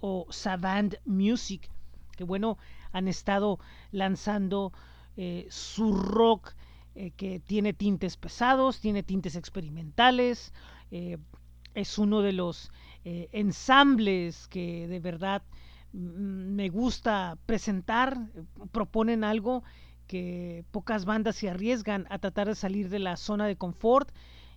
o 0.00 0.26
Savant 0.30 0.94
Music, 1.04 1.70
que 2.16 2.24
bueno, 2.24 2.58
han 2.92 3.08
estado 3.08 3.58
lanzando 3.90 4.72
eh, 5.16 5.46
su 5.50 5.92
rock 5.92 6.54
eh, 6.94 7.10
que 7.16 7.40
tiene 7.40 7.72
tintes 7.72 8.16
pesados, 8.16 8.80
tiene 8.80 9.02
tintes 9.02 9.36
experimentales, 9.36 10.52
eh, 10.90 11.18
es 11.74 11.98
uno 11.98 12.22
de 12.22 12.32
los 12.32 12.70
ensambles 13.04 14.48
que 14.48 14.86
de 14.86 15.00
verdad 15.00 15.42
mm, 15.92 16.54
me 16.54 16.68
gusta 16.68 17.38
presentar, 17.46 18.18
proponen 18.72 19.24
algo 19.24 19.62
que 20.06 20.64
pocas 20.72 21.04
bandas 21.04 21.36
se 21.36 21.48
arriesgan 21.48 22.06
a 22.10 22.18
tratar 22.18 22.48
de 22.48 22.54
salir 22.54 22.88
de 22.90 22.98
la 22.98 23.16
zona 23.16 23.46
de 23.46 23.56
confort 23.56 24.10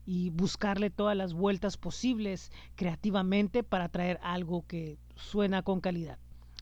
y 0.05 0.29
buscarle 0.31 0.89
todas 0.89 1.15
las 1.15 1.33
vueltas 1.33 1.77
posibles 1.77 2.51
creativamente 2.75 3.63
para 3.63 3.89
traer 3.89 4.19
algo 4.23 4.65
que 4.67 4.97
suena 5.15 5.61
con 5.61 5.81
calidad. 5.81 6.17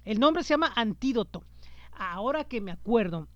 El 0.06 0.20
nombre 0.20 0.44
se 0.44 0.54
llama 0.54 0.74
Antídoto. 0.76 1.44
Ahora 1.92 2.44
que 2.44 2.62
me 2.62 2.72
acuerdo, 2.72 3.28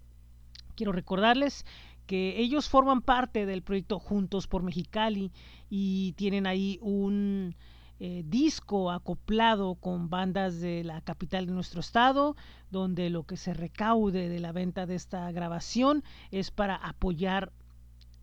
quiero 0.76 0.91
recordarles 0.91 1.66
que 2.06 2.39
ellos 2.39 2.70
forman 2.70 3.01
parte 3.01 3.45
del 3.45 3.64
proyecto 3.64 3.99
Juntos 3.99 4.47
por 4.47 4.64
Mexicali 4.64 5.32
y 5.70 6.14
tienen 6.14 6.47
ahí 6.47 6.80
un 6.82 7.56
eh, 7.99 8.24
disco 8.26 8.91
acoplado 8.91 9.76
con 9.76 10.10
bandas 10.10 10.60
de 10.60 10.84
la 10.84 11.01
capital 11.01 11.45
de 11.45 11.54
nuestro 11.54 11.80
estado, 11.80 12.36
donde 12.70 13.10
lo 13.10 13.24
que 13.24 13.38
se 13.38 13.54
recaude 13.54 14.30
de 14.30 14.39
la 14.39 14.51
venta 14.51 14.86
de 14.86 14.95
esta 14.95 15.32
grabación 15.32 16.04
es 16.32 16.51
para 16.51 16.76
apoyar 16.76 17.54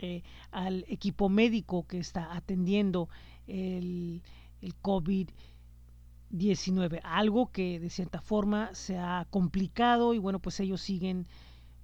eh, 0.01 0.23
al 0.51 0.85
equipo 0.87 1.29
médico 1.29 1.87
que 1.87 1.99
está 1.99 2.35
atendiendo 2.35 3.07
el, 3.47 4.21
el 4.61 4.75
COVID-19, 4.81 6.99
algo 7.03 7.51
que 7.51 7.79
de 7.79 7.89
cierta 7.89 8.19
forma 8.19 8.73
se 8.73 8.97
ha 8.97 9.27
complicado 9.29 10.13
y 10.13 10.17
bueno, 10.17 10.39
pues 10.39 10.59
ellos 10.59 10.81
siguen 10.81 11.27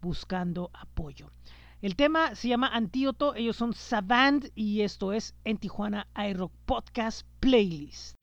buscando 0.01 0.71
apoyo. 0.73 1.31
El 1.79 1.95
tema 1.95 2.33
se 2.33 2.47
llama 2.47 2.69
Antídoto, 2.69 3.35
ellos 3.35 3.55
son 3.55 3.73
Savant 3.73 4.47
y 4.55 4.81
esto 4.81 5.13
es 5.13 5.35
en 5.43 5.57
Tijuana 5.57 6.07
iRock 6.15 6.51
Podcast 6.65 7.27
Playlist. 7.39 8.15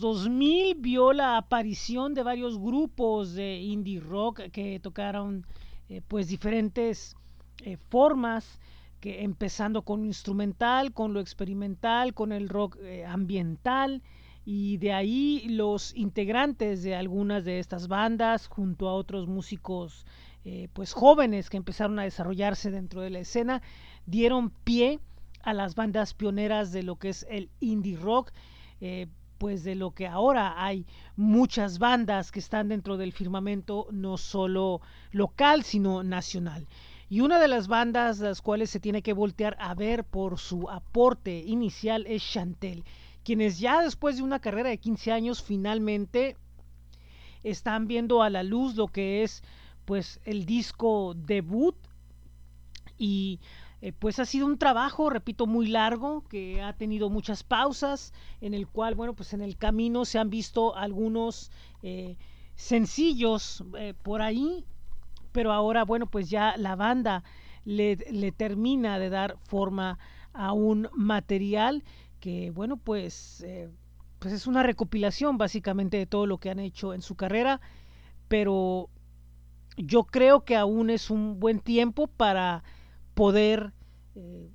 Los 0.00 0.24
2000 0.24 0.76
vio 0.76 1.12
la 1.12 1.36
aparición 1.36 2.14
de 2.14 2.22
varios 2.22 2.58
grupos 2.58 3.34
de 3.34 3.58
indie 3.58 4.00
rock 4.00 4.40
que 4.50 4.80
tocaron 4.80 5.44
eh, 5.90 6.00
pues 6.08 6.28
diferentes 6.28 7.16
eh, 7.64 7.76
formas, 7.76 8.58
que 9.00 9.22
empezando 9.22 9.82
con 9.82 10.00
lo 10.00 10.06
instrumental, 10.06 10.94
con 10.94 11.12
lo 11.12 11.20
experimental, 11.20 12.14
con 12.14 12.32
el 12.32 12.48
rock 12.48 12.78
eh, 12.80 13.04
ambiental 13.04 14.02
y 14.46 14.78
de 14.78 14.94
ahí 14.94 15.46
los 15.50 15.94
integrantes 15.94 16.82
de 16.82 16.94
algunas 16.94 17.44
de 17.44 17.58
estas 17.58 17.86
bandas 17.86 18.46
junto 18.46 18.88
a 18.88 18.94
otros 18.94 19.28
músicos 19.28 20.06
pues 20.72 20.94
jóvenes 20.94 21.50
que 21.50 21.58
empezaron 21.58 21.98
a 21.98 22.04
desarrollarse 22.04 22.70
dentro 22.70 23.02
de 23.02 23.10
la 23.10 23.18
escena 23.18 23.60
dieron 24.06 24.48
pie 24.48 24.98
a 25.42 25.52
las 25.52 25.74
bandas 25.74 26.14
pioneras 26.14 26.72
de 26.72 26.82
lo 26.82 26.96
que 26.96 27.10
es 27.10 27.26
el 27.28 27.50
indie 27.60 27.98
rock 27.98 28.32
pues 29.40 29.64
de 29.64 29.74
lo 29.74 29.92
que 29.92 30.06
ahora 30.06 30.62
hay 30.62 30.84
muchas 31.16 31.78
bandas 31.78 32.30
que 32.30 32.40
están 32.40 32.68
dentro 32.68 32.98
del 32.98 33.14
firmamento 33.14 33.86
no 33.90 34.18
solo 34.18 34.82
local 35.12 35.64
sino 35.64 36.02
nacional. 36.02 36.68
Y 37.08 37.22
una 37.22 37.40
de 37.40 37.48
las 37.48 37.66
bandas 37.66 38.18
las 38.18 38.42
cuales 38.42 38.68
se 38.68 38.80
tiene 38.80 39.00
que 39.00 39.14
voltear 39.14 39.56
a 39.58 39.74
ver 39.74 40.04
por 40.04 40.38
su 40.38 40.68
aporte 40.68 41.38
inicial 41.38 42.06
es 42.06 42.22
Chantel, 42.22 42.84
quienes 43.24 43.58
ya 43.58 43.80
después 43.80 44.18
de 44.18 44.24
una 44.24 44.40
carrera 44.40 44.68
de 44.68 44.76
15 44.76 45.10
años 45.10 45.42
finalmente 45.42 46.36
están 47.42 47.88
viendo 47.88 48.22
a 48.22 48.28
la 48.28 48.42
luz 48.42 48.74
lo 48.74 48.88
que 48.88 49.22
es 49.22 49.42
pues 49.86 50.20
el 50.26 50.44
disco 50.44 51.14
debut 51.16 51.76
y 52.98 53.40
eh, 53.82 53.92
pues 53.98 54.18
ha 54.18 54.26
sido 54.26 54.46
un 54.46 54.58
trabajo, 54.58 55.08
repito, 55.08 55.46
muy 55.46 55.66
largo, 55.66 56.22
que 56.28 56.60
ha 56.60 56.74
tenido 56.74 57.08
muchas 57.08 57.42
pausas, 57.42 58.12
en 58.42 58.52
el 58.52 58.68
cual, 58.68 58.94
bueno, 58.94 59.14
pues 59.14 59.32
en 59.32 59.40
el 59.40 59.56
camino 59.56 60.04
se 60.04 60.18
han 60.18 60.28
visto 60.28 60.76
algunos 60.76 61.50
eh, 61.82 62.16
sencillos 62.56 63.64
eh, 63.78 63.94
por 64.02 64.20
ahí, 64.20 64.66
pero 65.32 65.52
ahora, 65.52 65.84
bueno, 65.84 66.06
pues 66.06 66.28
ya 66.28 66.56
la 66.58 66.76
banda 66.76 67.24
le, 67.64 67.96
le, 68.10 68.32
termina 68.32 68.98
de 68.98 69.08
dar 69.08 69.38
forma 69.44 69.98
a 70.34 70.52
un 70.52 70.90
material 70.92 71.82
que, 72.20 72.50
bueno, 72.50 72.76
pues, 72.76 73.46
pues 74.18 74.34
es 74.34 74.46
una 74.46 74.62
recopilación 74.62 75.38
básicamente 75.38 75.96
de 75.96 76.06
todo 76.06 76.26
lo 76.26 76.36
que 76.36 76.50
han 76.50 76.58
hecho 76.58 76.92
en 76.92 77.00
su 77.00 77.14
carrera, 77.14 77.62
pero 78.28 78.90
yo 79.78 80.04
creo 80.04 80.44
que 80.44 80.56
aún 80.56 80.90
es 80.90 81.08
un 81.10 81.40
buen 81.40 81.60
tiempo 81.60 82.08
para 82.08 82.62
poder 83.20 83.74
eh, 84.14 84.50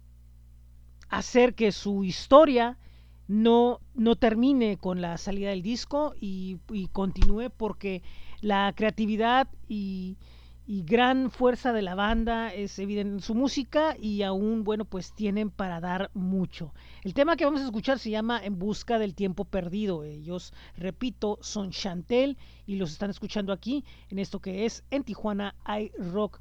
hacer 1.09 1.53
que 1.53 1.72
su 1.72 2.03
historia 2.03 2.80
no, 3.28 3.80
no 3.93 4.16
termine 4.16 4.78
con 4.78 5.01
la 5.01 5.20
salida 5.20 5.51
del 5.51 5.61
disco 5.61 6.16
y, 6.20 6.57
continúe 6.91 7.51
porque 7.55 8.01
la 8.41 8.74
creatividad 8.76 9.47
y, 9.68 10.18
gran 10.66 11.30
fuerza 11.30 11.74
de 11.74 11.84
la 11.84 11.93
banda 11.93 12.51
es 12.51 12.80
evidente 12.80 13.13
en 13.13 13.22
su 13.22 13.36
música 13.36 13.95
y 14.01 14.24
aún, 14.24 14.63
bueno, 14.63 14.84
pues 14.84 15.13
tienen 15.13 15.51
para 15.51 15.80
dar 15.80 16.09
mucho. 16.16 16.74
El 17.03 17.13
tema 17.13 17.36
que 17.36 17.45
vamos 17.45 17.61
a 17.61 17.66
escuchar 17.66 17.99
se 17.99 18.09
llama 18.09 18.43
En 18.43 18.57
busca 18.57 18.97
del 18.97 19.13
tiempo 19.13 19.45
perdido. 19.45 20.03
Ellos, 20.03 20.53
repito, 20.76 21.38
son 21.39 21.70
Chantel 21.70 22.36
y 22.66 22.78
los 22.78 22.93
están 22.93 23.11
escuchando 23.11 23.53
aquí 23.53 23.86
en 24.09 24.18
esto 24.18 24.39
que 24.39 24.66
es 24.66 24.84
En 24.89 25.03
Tijuana 25.03 25.53
iRock 25.68 26.39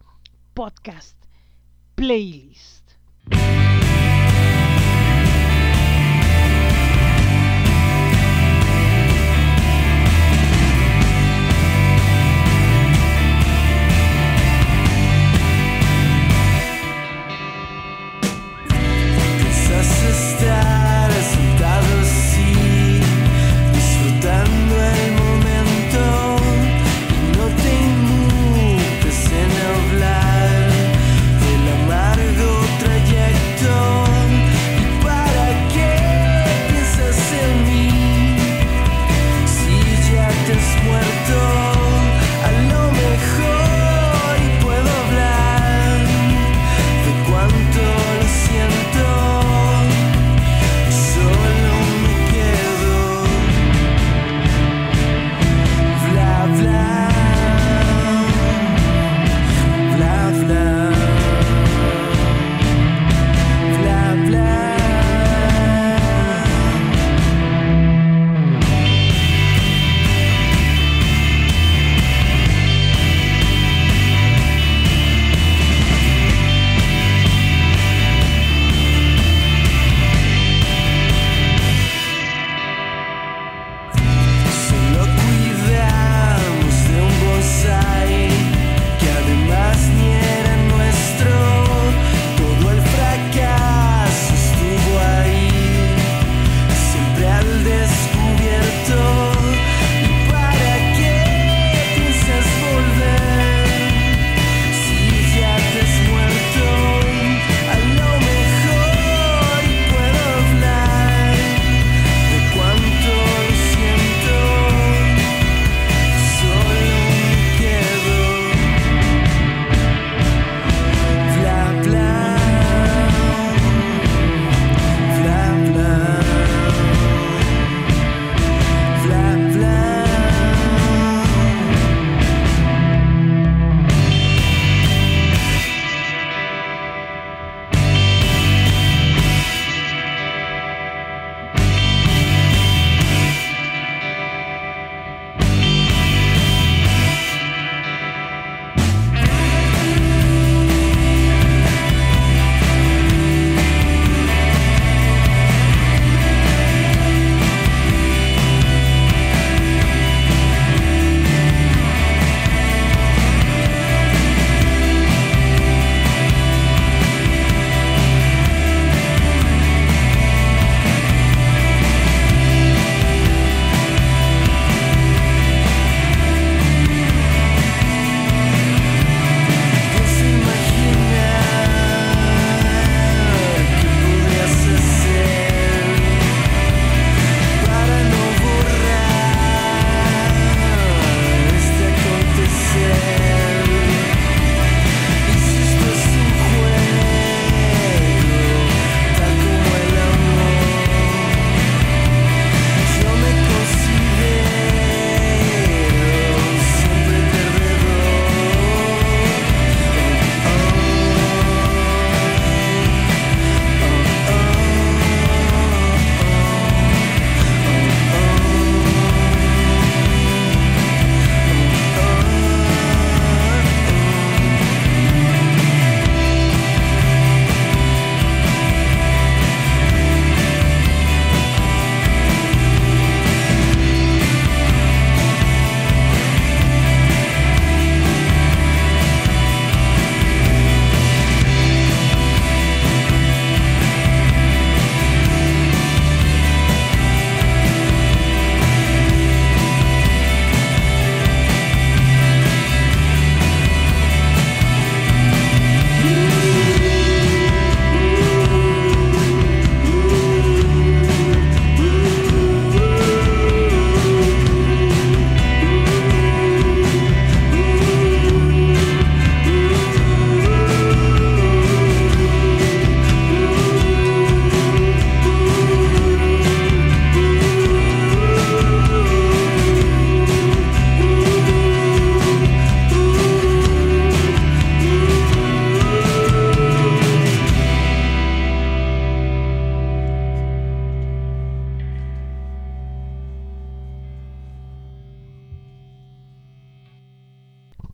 Podcast 0.55 1.24
playlist. 1.97 2.83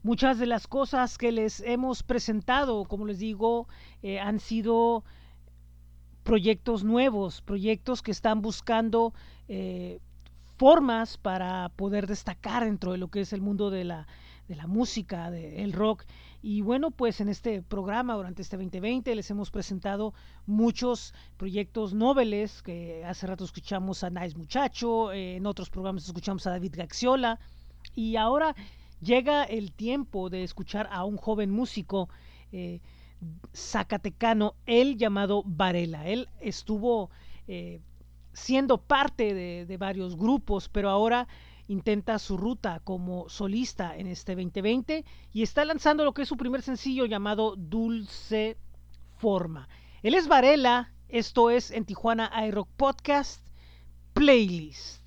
Muchas 0.03 0.39
de 0.39 0.47
las 0.47 0.67
cosas 0.67 1.19
que 1.19 1.31
les 1.31 1.61
hemos 1.61 2.03
presentado, 2.03 2.85
como 2.85 3.07
les 3.07 3.19
digo, 3.19 3.69
eh, 4.03 4.19
han 4.19 4.41
sido 4.41 5.05
proyectos 6.23 6.85
nuevos, 6.85 7.43
proyectos 7.43 8.01
que 8.03 8.11
están 8.11 8.41
buscando 8.41 9.13
eh, 9.49 10.01
formas 10.57 11.19
para 11.19 11.69
poder 11.71 12.07
destacar 12.07 12.65
dentro 12.65 12.93
de 12.93 12.99
lo 12.99 13.09
que 13.09 13.21
es 13.21 13.33
el 13.33 13.43
mundo 13.43 13.71
de 13.71 13.85
la, 13.85 14.07
de 14.49 14.57
la 14.57 14.67
música, 14.67 15.31
del 15.31 15.73
rock. 15.73 16.05
Y 16.43 16.63
bueno, 16.63 16.91
pues 16.91 17.21
en 17.21 17.29
este 17.29 17.63
programa, 17.63 18.15
durante 18.15 18.43
este 18.43 18.57
2020, 18.57 19.15
les 19.15 19.31
hemos 19.31 19.51
presentado 19.51 20.15
muchos 20.47 21.15
proyectos 21.37 21.95
noveles, 21.95 22.63
que 22.63 23.05
hace 23.05 23.27
rato 23.27 23.45
escuchamos 23.45 24.03
a 24.03 24.11
Nice 24.11 24.37
Muchacho, 24.37 25.13
eh, 25.13 25.37
en 25.37 25.47
otros 25.47 25.69
programas 25.69 26.07
escuchamos 26.07 26.47
a 26.47 26.51
David 26.51 26.75
Gaxiola, 26.77 27.39
y 27.95 28.17
ahora 28.17 28.55
llega 29.01 29.45
el 29.45 29.73
tiempo 29.73 30.31
de 30.31 30.43
escuchar 30.43 30.89
a 30.93 31.05
un 31.05 31.17
joven 31.17 31.51
músico 31.51 32.09
eh, 32.53 32.81
zacatecano, 33.55 34.55
él 34.67 34.97
llamado 34.97 35.43
Varela. 35.45 36.07
Él 36.07 36.29
estuvo 36.41 37.11
eh, 37.47 37.81
siendo 38.33 38.79
parte 38.79 39.35
de, 39.35 39.67
de 39.67 39.77
varios 39.77 40.17
grupos, 40.17 40.69
pero 40.69 40.91
ahora 40.91 41.29
intenta 41.69 42.19
su 42.19 42.37
ruta 42.37 42.81
como 42.83 43.29
solista 43.29 43.97
en 43.97 44.09
este 44.09 44.35
2020 44.35 45.05
y 45.33 45.43
está 45.43 45.65
lanzando 45.65 46.05
lo 46.05 46.13
que 46.13 46.23
es 46.23 46.29
su 46.29 46.37
primer 46.37 46.63
sencillo 46.63 47.07
llamado 47.07 47.55
Dulce 47.57 48.57
Forma. 49.19 49.69
Él 50.03 50.15
es 50.15 50.27
Varela, 50.27 50.93
esto 51.09 51.51
es 51.51 51.71
en 51.71 51.85
Tijuana 51.85 52.33
iRock 52.47 52.69
Podcast 52.77 53.47
Playlist. 54.15 55.00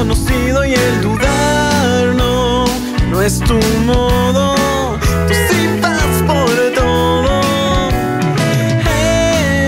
Desconocido 0.00 0.64
y 0.64 0.72
el 0.72 1.00
dudar 1.02 2.14
no, 2.16 2.64
no 3.10 3.20
es 3.20 3.38
tu 3.40 3.60
modo. 3.84 4.54
Tú 5.28 5.34
sí 5.50 5.68
vas 5.82 6.22
por 6.26 6.48
todo. 6.74 7.90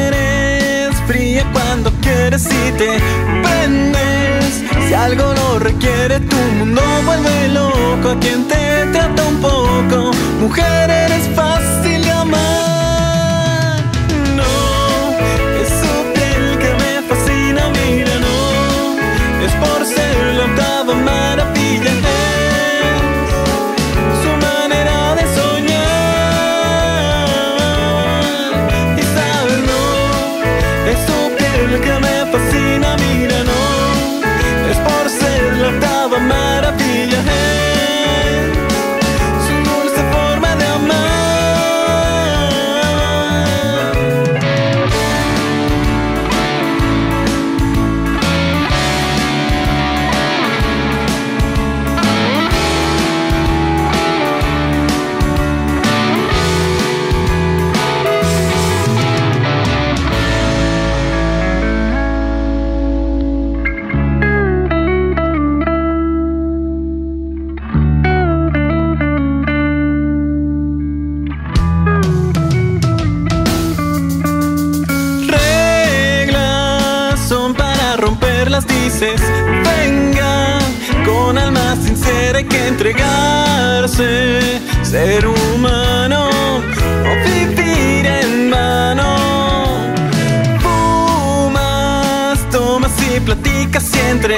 Eres 0.06 0.96
fría 1.06 1.44
cuando 1.52 1.92
quieres 2.00 2.46
y 2.46 2.72
te 2.72 2.98
prendes. 3.42 4.62
Si 4.88 4.94
algo 4.94 5.34
lo 5.34 5.58
requiere, 5.58 6.18
tu 6.20 6.36
mundo 6.58 6.80
vuelve 7.04 7.48
loco. 7.48 8.10
A 8.12 8.18
quien 8.18 8.48
te 8.48 8.86
trata 8.90 9.22
un 9.24 9.36
poco, 9.36 10.12
mujer, 10.40 10.88
eres 10.88 11.28
fácil 11.36 12.02
de 12.02 12.10
amar. 12.10 13.82
No, 14.34 14.52
es 15.60 15.68
su 15.68 16.12
piel 16.14 16.58
que 16.58 16.70
me 16.82 17.02
fascina, 17.06 17.70
por 19.60 19.86
ser 19.86 20.01
octava 20.92 20.94
maravilla. 20.94 21.92
Es 24.12 24.18
su 24.22 24.32
manera 24.46 25.14
de 25.14 25.24
soñar. 25.36 25.78
Y 28.98 29.02
sabes, 29.16 29.60
no, 29.70 29.84
es 30.90 30.98
su 31.06 31.18
piel 31.36 31.80
que 31.80 31.94
me 32.04 32.16
fascina, 32.32 32.88
mira, 32.96 33.38
no. 33.44 33.62
Es 34.70 34.78
por 34.78 35.04
ser 35.08 35.40
la 35.56 35.68
octava 35.68 36.18
maravilla. 36.18 36.81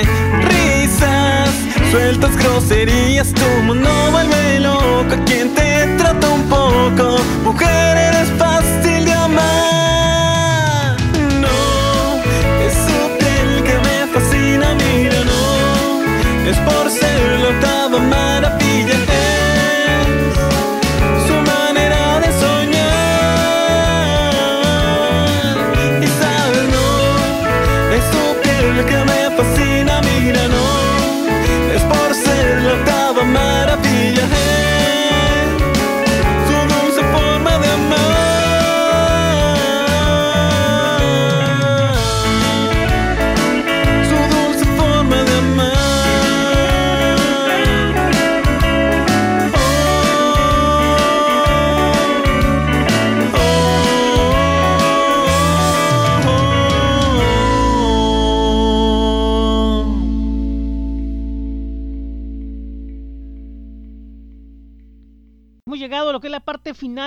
Risas. 0.03 1.51
Sueltas 1.91 2.37
groserías, 2.37 3.33
tu 3.33 3.47
mundo 3.65 3.91
vuelve 4.11 4.61
loco. 4.61 5.15
Te 5.27 5.87
trata 5.99 6.29
un 6.29 6.43
poco, 6.49 7.17
mujer, 7.45 7.84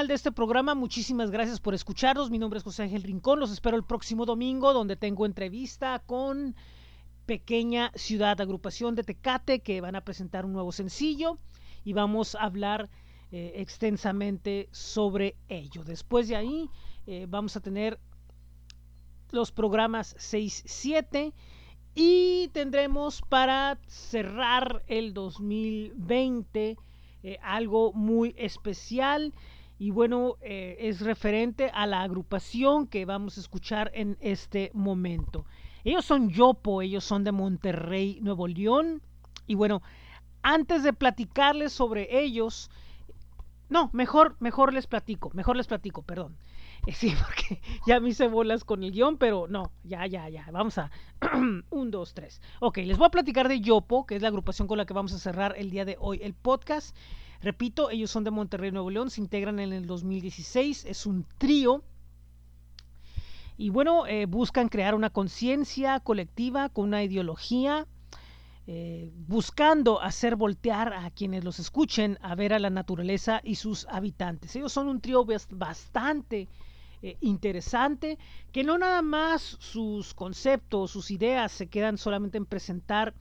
de 0.08 0.14
este 0.14 0.32
programa. 0.32 0.74
Muchísimas 0.74 1.32
gracias 1.32 1.60
por 1.60 1.74
escucharnos. 1.74 2.32
Mi 2.32 2.40
nombre 2.40 2.58
es 2.58 2.64
José 2.64 2.84
Ángel 2.84 3.04
Rincón. 3.04 3.40
Los 3.40 3.52
espero 3.52 3.76
el 3.76 3.84
próximo 3.84 4.26
domingo 4.26 4.72
donde 4.72 4.96
tengo 4.96 5.26
entrevista 5.26 6.02
con 6.06 6.56
Pequeña 7.26 7.92
Ciudad 7.94 8.40
Agrupación 8.40 8.96
de 8.96 9.04
Tecate 9.04 9.60
que 9.60 9.82
van 9.82 9.96
a 9.96 10.02
presentar 10.02 10.46
un 10.46 10.54
nuevo 10.54 10.72
sencillo 10.72 11.40
y 11.84 11.92
vamos 11.92 12.36
a 12.36 12.44
hablar 12.44 12.90
eh, 13.32 13.54
extensamente 13.56 14.70
sobre 14.72 15.36
ello. 15.50 15.84
Después 15.84 16.30
de 16.30 16.38
ahí 16.38 16.70
eh, 17.06 17.26
vamos 17.28 17.58
a 17.58 17.60
tener 17.60 18.00
los 19.32 19.52
programas 19.52 20.16
6, 20.18 20.64
7 20.66 21.34
y 21.96 22.48
tendremos 22.54 23.22
para 23.28 23.78
cerrar 23.88 24.84
el 24.88 25.14
2020 25.14 26.78
eh, 27.24 27.40
algo 27.42 27.92
muy 27.92 28.34
especial 28.38 29.34
y 29.80 29.92
bueno, 29.92 30.36
eh, 30.42 30.76
es 30.80 31.02
referente 31.02 31.70
a 31.74 31.86
la 31.86 32.02
agrupación 32.02 32.88
que 32.88 33.06
vamos 33.06 33.38
a 33.38 33.42
escuchar 33.42 33.92
en 33.94 34.18
este 34.22 34.72
momento. 34.74 35.46
Ellos 35.84 36.04
son 36.04 36.30
Yopo, 36.30 36.82
ellos 36.82 37.04
son 37.04 37.24
de 37.24 37.32
Monterrey, 37.32 38.20
Nuevo 38.22 38.48
León. 38.48 39.02
Y 39.46 39.56
bueno, 39.56 39.82
antes 40.42 40.84
de 40.84 40.94
platicarles 40.94 41.72
sobre 41.72 42.20
ellos, 42.20 42.70
no, 43.70 43.90
mejor, 43.94 44.36
mejor 44.40 44.74
les 44.74 44.88
platico, 44.88 45.30
mejor 45.34 45.58
les 45.58 45.68
platico, 45.68 46.02
perdón. 46.02 46.38
Sí, 46.94 47.14
porque 47.22 47.62
ya 47.88 48.00
me 48.00 48.10
hice 48.10 48.28
bolas 48.28 48.64
con 48.64 48.84
el 48.84 48.92
guion, 48.92 49.18
pero 49.18 49.48
no, 49.48 49.72
ya, 49.84 50.06
ya, 50.08 50.30
ya. 50.30 50.48
Vamos 50.52 50.78
a. 50.78 50.90
un, 51.70 51.92
dos, 51.92 52.14
tres. 52.14 52.42
Ok, 52.60 52.78
les 52.78 52.98
voy 52.98 53.08
a 53.08 53.12
platicar 53.12 53.48
de 53.50 53.60
Yopo, 53.60 54.06
que 54.06 54.16
es 54.16 54.22
la 54.22 54.30
agrupación 54.30 54.68
con 54.68 54.78
la 54.78 54.86
que 54.86 54.94
vamos 54.94 55.14
a 55.14 55.20
cerrar 55.20 55.56
el 55.58 55.70
día 55.70 55.86
de 55.86 55.98
hoy 56.00 56.20
el 56.24 56.34
podcast. 56.34 56.96
Repito, 57.42 57.90
ellos 57.90 58.10
son 58.10 58.24
de 58.24 58.32
Monterrey, 58.32 58.72
Nuevo 58.72 58.90
León, 58.90 59.10
se 59.10 59.22
integran 59.22 59.60
en 59.60 59.74
el 59.74 59.86
2016, 59.86 60.86
es 60.86 61.06
un 61.06 61.26
trío. 61.38 61.84
Y 63.58 63.70
bueno, 63.70 64.06
eh, 64.08 64.26
buscan 64.26 64.70
crear 64.70 64.96
una 64.96 65.10
conciencia 65.10 66.00
colectiva 66.00 66.70
con 66.70 66.86
una 66.86 67.04
ideología, 67.04 67.88
eh, 68.68 69.12
buscando 69.16 70.02
hacer 70.02 70.36
voltear 70.36 70.94
a 70.94 71.10
quienes 71.12 71.44
los 71.44 71.58
escuchen 71.60 72.20
a 72.22 72.36
ver 72.36 72.54
a 72.54 72.60
la 72.60 72.70
naturaleza 72.70 73.40
y 73.44 73.56
sus 73.56 73.88
habitantes. 73.90 74.56
Ellos 74.56 74.74
son 74.74 74.90
un 74.90 75.00
trío 75.00 75.26
bastante 75.52 76.48
eh, 77.02 77.16
interesante, 77.22 78.18
que 78.52 78.64
no 78.64 78.78
nada 78.78 79.02
más 79.02 79.42
sus 79.42 80.14
conceptos, 80.14 80.92
sus 80.92 81.12
ideas 81.12 81.52
se 81.52 81.68
quedan 81.68 81.98
solamente 81.98 82.38
en 82.38 82.46
presentar 82.46 83.14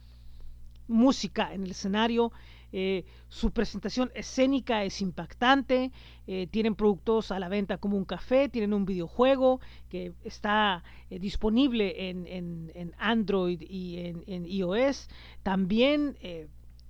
música 0.89 1.53
en 1.53 1.65
el 1.65 1.73
escenario, 1.73 2.33
eh, 2.73 3.05
su 3.29 3.53
presentación 3.53 4.11
escénica 4.15 4.85
es 4.85 5.01
impactante, 5.01 5.93
eh, 6.27 6.49
tienen 6.51 6.75
productos 6.75 7.31
a 7.31 7.39
la 7.39 7.49
venta 7.49 7.79
como 7.79 7.97
un 7.97 8.05
café, 8.05 8.49
tienen 8.49 8.75
un 8.75 8.85
videojuego 8.85 9.61
que 9.89 10.13
está 10.25 10.83
eh, 11.11 11.19
disponible 11.19 12.11
en, 12.11 12.27
en, 12.27 12.95
Android 12.99 13.61
y 13.63 13.99
en, 13.99 14.25
en 14.27 14.47
iOS, 14.47 15.09
también 15.43 16.17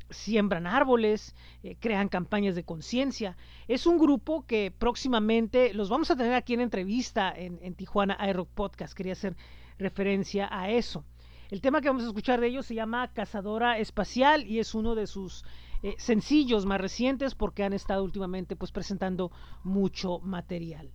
siembran 0.09 0.69
árboles, 0.69 1.35
crean 1.81 2.09
campañas 2.09 2.55
de 2.55 2.62
conciencia. 2.62 3.36
Es 3.66 3.86
un 3.86 3.98
grupo 3.98 4.47
que 4.47 4.73
próximamente 4.77 5.74
los 5.74 5.89
vamos 5.89 6.11
a 6.11 6.16
tener 6.16 6.35
aquí 6.35 6.55
en 6.55 6.61
entrevista 6.61 7.32
en, 7.36 7.59
en 7.61 7.74
Tijuana 7.74 8.16
iRock 8.28 8.48
Podcast, 8.51 8.94
quería 8.94 9.15
hacer 9.15 9.36
referencia 9.78 10.48
a 10.51 10.70
eso. 10.70 11.05
El 11.48 11.61
tema 11.61 11.81
que 11.81 11.89
vamos 11.89 12.03
a 12.03 12.09
escuchar 12.09 12.40
de 12.40 12.48
ellos 12.48 12.66
se 12.66 12.74
llama 12.74 13.12
Cazadora 13.12 13.78
Espacial 13.78 14.47
y 14.48 14.59
es 14.59 14.74
uno 14.74 14.97
de 14.97 15.07
sus 15.07 15.44
eh, 15.86 15.94
sencillos 15.98 16.66
más 16.66 16.80
recientes 16.80 17.36
porque 17.36 17.62
han 17.62 17.72
estado 17.72 18.02
últimamente 18.02 18.56
pues 18.56 18.72
presentando 18.72 19.30
mucho 19.62 20.18
material. 20.18 20.90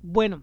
Bueno, 0.00 0.42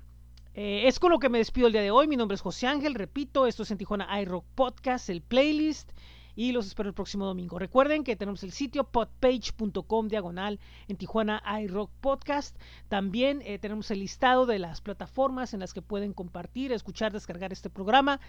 eh, 0.53 0.83
es 0.85 0.99
con 0.99 1.11
lo 1.11 1.17
que 1.17 1.27
me 1.27 1.39
despido 1.39 1.65
el 1.65 1.73
día 1.73 1.81
de 1.81 1.89
hoy. 1.89 2.07
Mi 2.07 2.17
nombre 2.17 2.35
es 2.35 2.41
José 2.41 2.67
Ángel, 2.67 2.93
repito, 2.93 3.47
esto 3.47 3.63
es 3.63 3.71
en 3.71 3.79
Tijuana 3.79 4.21
iRock 4.21 4.45
Podcast, 4.53 5.09
el 5.09 5.23
playlist 5.23 5.91
y 6.35 6.51
los 6.51 6.67
espero 6.67 6.89
el 6.89 6.93
próximo 6.93 7.25
domingo. 7.25 7.57
Recuerden 7.57 8.03
que 8.03 8.15
tenemos 8.15 8.43
el 8.43 8.51
sitio 8.51 8.83
podpage.com 8.83 10.07
diagonal 10.07 10.59
en 10.87 10.97
Tijuana 10.97 11.41
iRock 11.63 11.89
Podcast. 11.99 12.55
También 12.89 13.41
eh, 13.43 13.57
tenemos 13.57 13.89
el 13.89 14.01
listado 14.01 14.45
de 14.45 14.59
las 14.59 14.81
plataformas 14.81 15.55
en 15.55 15.61
las 15.61 15.73
que 15.73 15.81
pueden 15.81 16.13
compartir, 16.13 16.71
escuchar, 16.73 17.11
descargar 17.11 17.51
este 17.51 17.71
programa. 17.71 18.19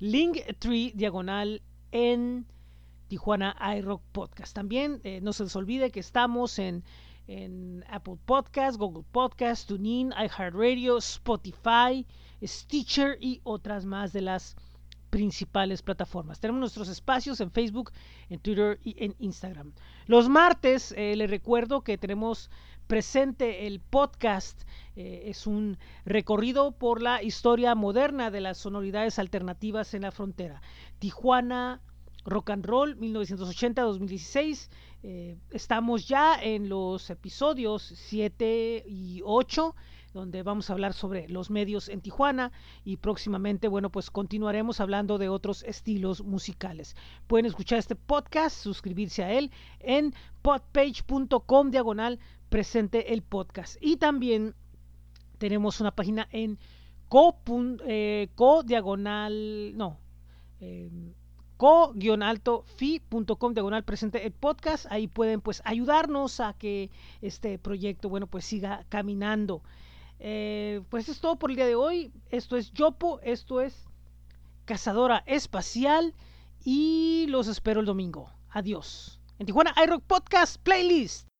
Linktree 0.00 0.92
diagonal 0.94 1.60
en 1.90 2.46
Tijuana 3.12 3.54
iRock 3.76 4.00
Podcast. 4.12 4.54
También 4.54 5.02
eh, 5.04 5.20
no 5.20 5.34
se 5.34 5.42
les 5.42 5.54
olvide 5.54 5.90
que 5.90 6.00
estamos 6.00 6.58
en, 6.58 6.82
Apple 7.90 8.16
Podcast, 8.24 8.78
Google 8.78 9.04
Podcast, 9.12 9.68
TuneIn, 9.68 10.12
iHeartRadio, 10.12 10.96
Spotify, 10.96 12.06
Stitcher 12.42 13.18
y 13.20 13.42
otras 13.44 13.84
más 13.84 14.14
de 14.14 14.22
las 14.22 14.56
principales 15.10 15.82
plataformas. 15.82 16.40
Tenemos 16.40 16.60
nuestros 16.60 16.88
espacios 16.88 17.42
en 17.42 17.50
Facebook, 17.50 17.92
en 18.30 18.40
Twitter 18.40 18.80
y 18.82 18.96
en 19.04 19.14
Instagram. 19.18 19.74
Los 20.06 20.30
martes 20.30 20.94
eh, 20.96 21.14
les 21.14 21.28
recuerdo 21.28 21.82
que 21.82 21.98
tenemos 21.98 22.50
presente 22.86 23.66
el 23.66 23.80
podcast. 23.80 24.62
Eh, 24.96 25.24
es 25.26 25.46
un 25.46 25.76
recorrido 26.06 26.72
por 26.72 27.02
la 27.02 27.22
historia 27.22 27.74
moderna 27.74 28.30
de 28.30 28.40
las 28.40 28.56
sonoridades 28.56 29.18
alternativas 29.18 29.92
en 29.92 30.00
la 30.00 30.12
frontera. 30.12 30.62
Tijuana 30.98 31.82
Rock 32.24 32.50
and 32.50 32.64
Roll 32.64 32.96
1980-2016. 32.98 34.68
Eh, 35.02 35.36
estamos 35.50 36.06
ya 36.06 36.40
en 36.40 36.68
los 36.68 37.10
episodios 37.10 37.82
7 37.82 38.84
y 38.86 39.20
8 39.24 39.74
donde 40.12 40.42
vamos 40.42 40.68
a 40.68 40.74
hablar 40.74 40.92
sobre 40.92 41.28
los 41.28 41.50
medios 41.50 41.88
en 41.88 42.00
Tijuana 42.00 42.52
y 42.84 42.98
próximamente, 42.98 43.68
bueno, 43.68 43.90
pues 43.90 44.10
continuaremos 44.10 44.80
hablando 44.80 45.18
de 45.18 45.28
otros 45.28 45.62
estilos 45.62 46.22
musicales. 46.22 46.96
Pueden 47.26 47.46
escuchar 47.46 47.78
este 47.78 47.96
podcast, 47.96 48.56
suscribirse 48.56 49.24
a 49.24 49.32
él 49.32 49.50
en 49.80 50.14
podpage.com 50.42 51.70
diagonal 51.70 52.18
presente 52.50 53.14
el 53.14 53.22
podcast. 53.22 53.76
Y 53.80 53.96
también 53.96 54.54
tenemos 55.38 55.80
una 55.80 55.92
página 55.92 56.28
en 56.30 56.58
co, 57.08 57.36
eh, 57.86 58.28
no, 59.74 59.98
eh, 60.60 60.90
co-alto-fi.com 61.62 63.54
diagonal 63.54 63.84
presente 63.84 64.26
el 64.26 64.32
podcast. 64.32 64.86
Ahí 64.90 65.06
pueden 65.06 65.40
pues 65.40 65.62
ayudarnos 65.64 66.40
a 66.40 66.54
que 66.54 66.90
este 67.20 67.56
proyecto, 67.56 68.08
bueno, 68.08 68.26
pues 68.26 68.44
siga 68.44 68.84
caminando. 68.88 69.62
Eh, 70.18 70.80
pues 70.88 71.08
es 71.08 71.20
todo 71.20 71.36
por 71.36 71.50
el 71.50 71.56
día 71.56 71.66
de 71.66 71.76
hoy. 71.76 72.10
Esto 72.30 72.56
es 72.56 72.72
Yopo, 72.72 73.20
esto 73.22 73.60
es 73.60 73.86
Cazadora 74.64 75.22
Espacial 75.24 76.16
y 76.64 77.26
los 77.28 77.46
espero 77.46 77.78
el 77.78 77.86
domingo. 77.86 78.32
Adiós. 78.50 79.20
En 79.38 79.46
Tijuana 79.46 79.72
iRock 79.84 80.02
Podcast 80.02 80.60
Playlist. 80.64 81.31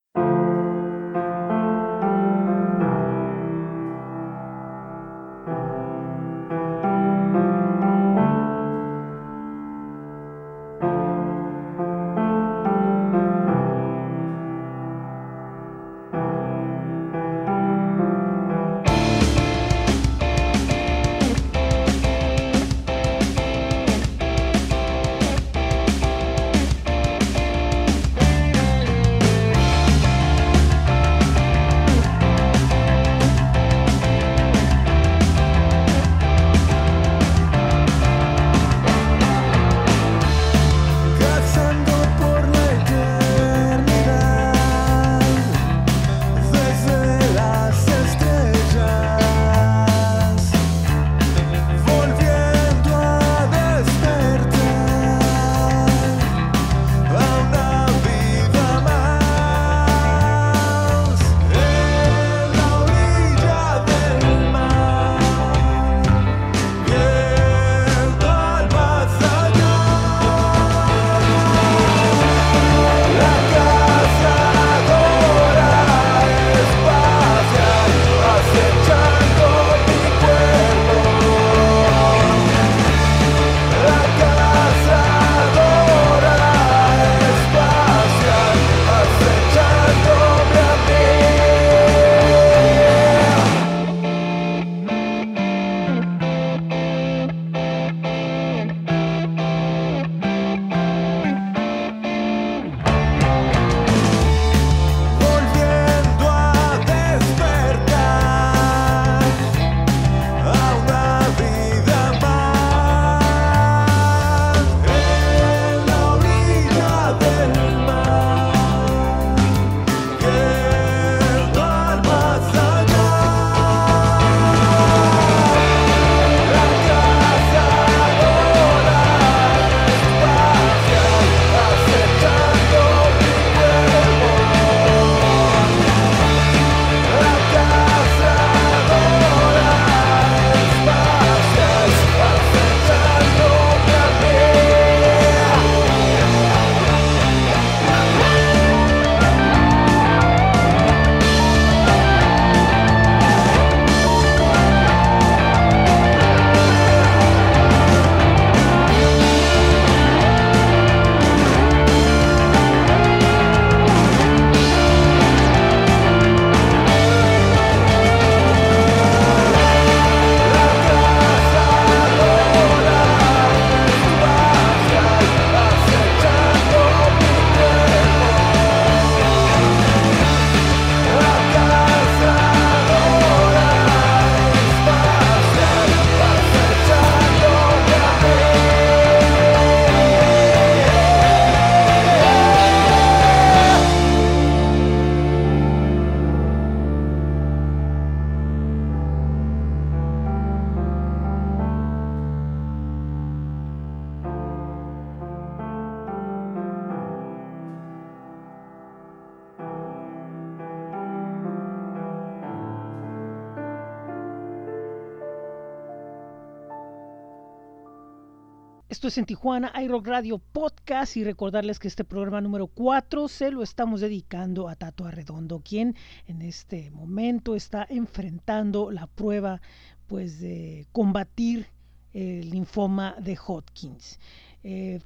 En 219.16 219.26
Tijuana, 219.26 219.72
iRock 219.82 220.06
Radio 220.06 220.38
Podcast 220.38 221.18
y 221.18 221.24
recordarles 221.24 221.78
que 221.78 221.88
este 221.88 222.02
programa 222.02 222.40
número 222.40 222.66
4 222.66 223.28
se 223.28 223.50
lo 223.50 223.62
estamos 223.62 224.00
dedicando 224.00 224.68
a 224.68 224.76
Tato 224.76 225.04
Arredondo, 225.04 225.60
quien 225.60 225.96
en 226.26 226.40
este 226.40 226.90
momento 226.90 227.54
está 227.54 227.86
enfrentando 227.90 228.90
la 228.90 229.06
prueba 229.06 229.60
pues 230.06 230.40
de 230.40 230.86
combatir 230.92 231.66
el 232.14 232.48
linfoma 232.48 233.14
de 233.20 233.36
Hodgkins. 233.36 234.18
Eh, 234.62 235.00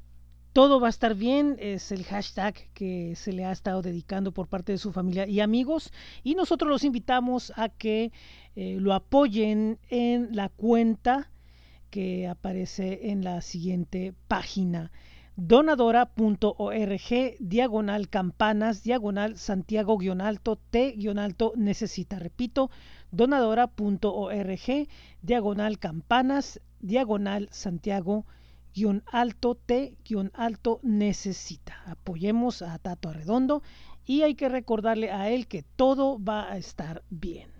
todo 0.52 0.78
va 0.78 0.86
a 0.86 0.90
estar 0.90 1.16
bien, 1.16 1.56
es 1.58 1.90
el 1.90 2.04
hashtag 2.04 2.54
que 2.74 3.16
se 3.16 3.32
le 3.32 3.44
ha 3.44 3.50
estado 3.50 3.82
dedicando 3.82 4.30
por 4.30 4.46
parte 4.46 4.70
de 4.70 4.78
su 4.78 4.92
familia 4.92 5.26
y 5.26 5.40
amigos 5.40 5.92
y 6.22 6.36
nosotros 6.36 6.70
los 6.70 6.84
invitamos 6.84 7.52
a 7.56 7.70
que 7.70 8.12
eh, 8.54 8.76
lo 8.78 8.94
apoyen 8.94 9.80
en 9.90 10.28
la 10.36 10.48
cuenta 10.48 11.30
que 11.90 12.28
aparece 12.28 13.10
en 13.10 13.24
la 13.24 13.40
siguiente 13.40 14.14
página. 14.28 14.92
donadora.org 15.36 17.36
diagonal 17.40 18.08
campanas 18.08 18.82
diagonal 18.82 19.36
Santiago 19.36 19.98
guion 19.98 20.20
alto 20.20 20.56
T 20.56 20.94
guion 20.96 21.18
alto 21.18 21.52
necesita. 21.56 22.18
Repito 22.18 22.70
donadora.org 23.10 24.88
diagonal 25.22 25.78
campanas 25.78 26.60
diagonal 26.80 27.48
Santiago 27.52 28.24
guion 28.74 29.02
alto 29.12 29.54
T 29.54 29.96
guion 30.04 30.30
alto 30.34 30.80
necesita. 30.82 31.82
Apoyemos 31.86 32.62
a 32.62 32.78
Tato 32.78 33.10
Arredondo 33.10 33.62
y 34.06 34.22
hay 34.22 34.34
que 34.34 34.48
recordarle 34.48 35.10
a 35.10 35.30
él 35.30 35.46
que 35.46 35.62
todo 35.62 36.22
va 36.22 36.50
a 36.50 36.56
estar 36.56 37.02
bien 37.10 37.50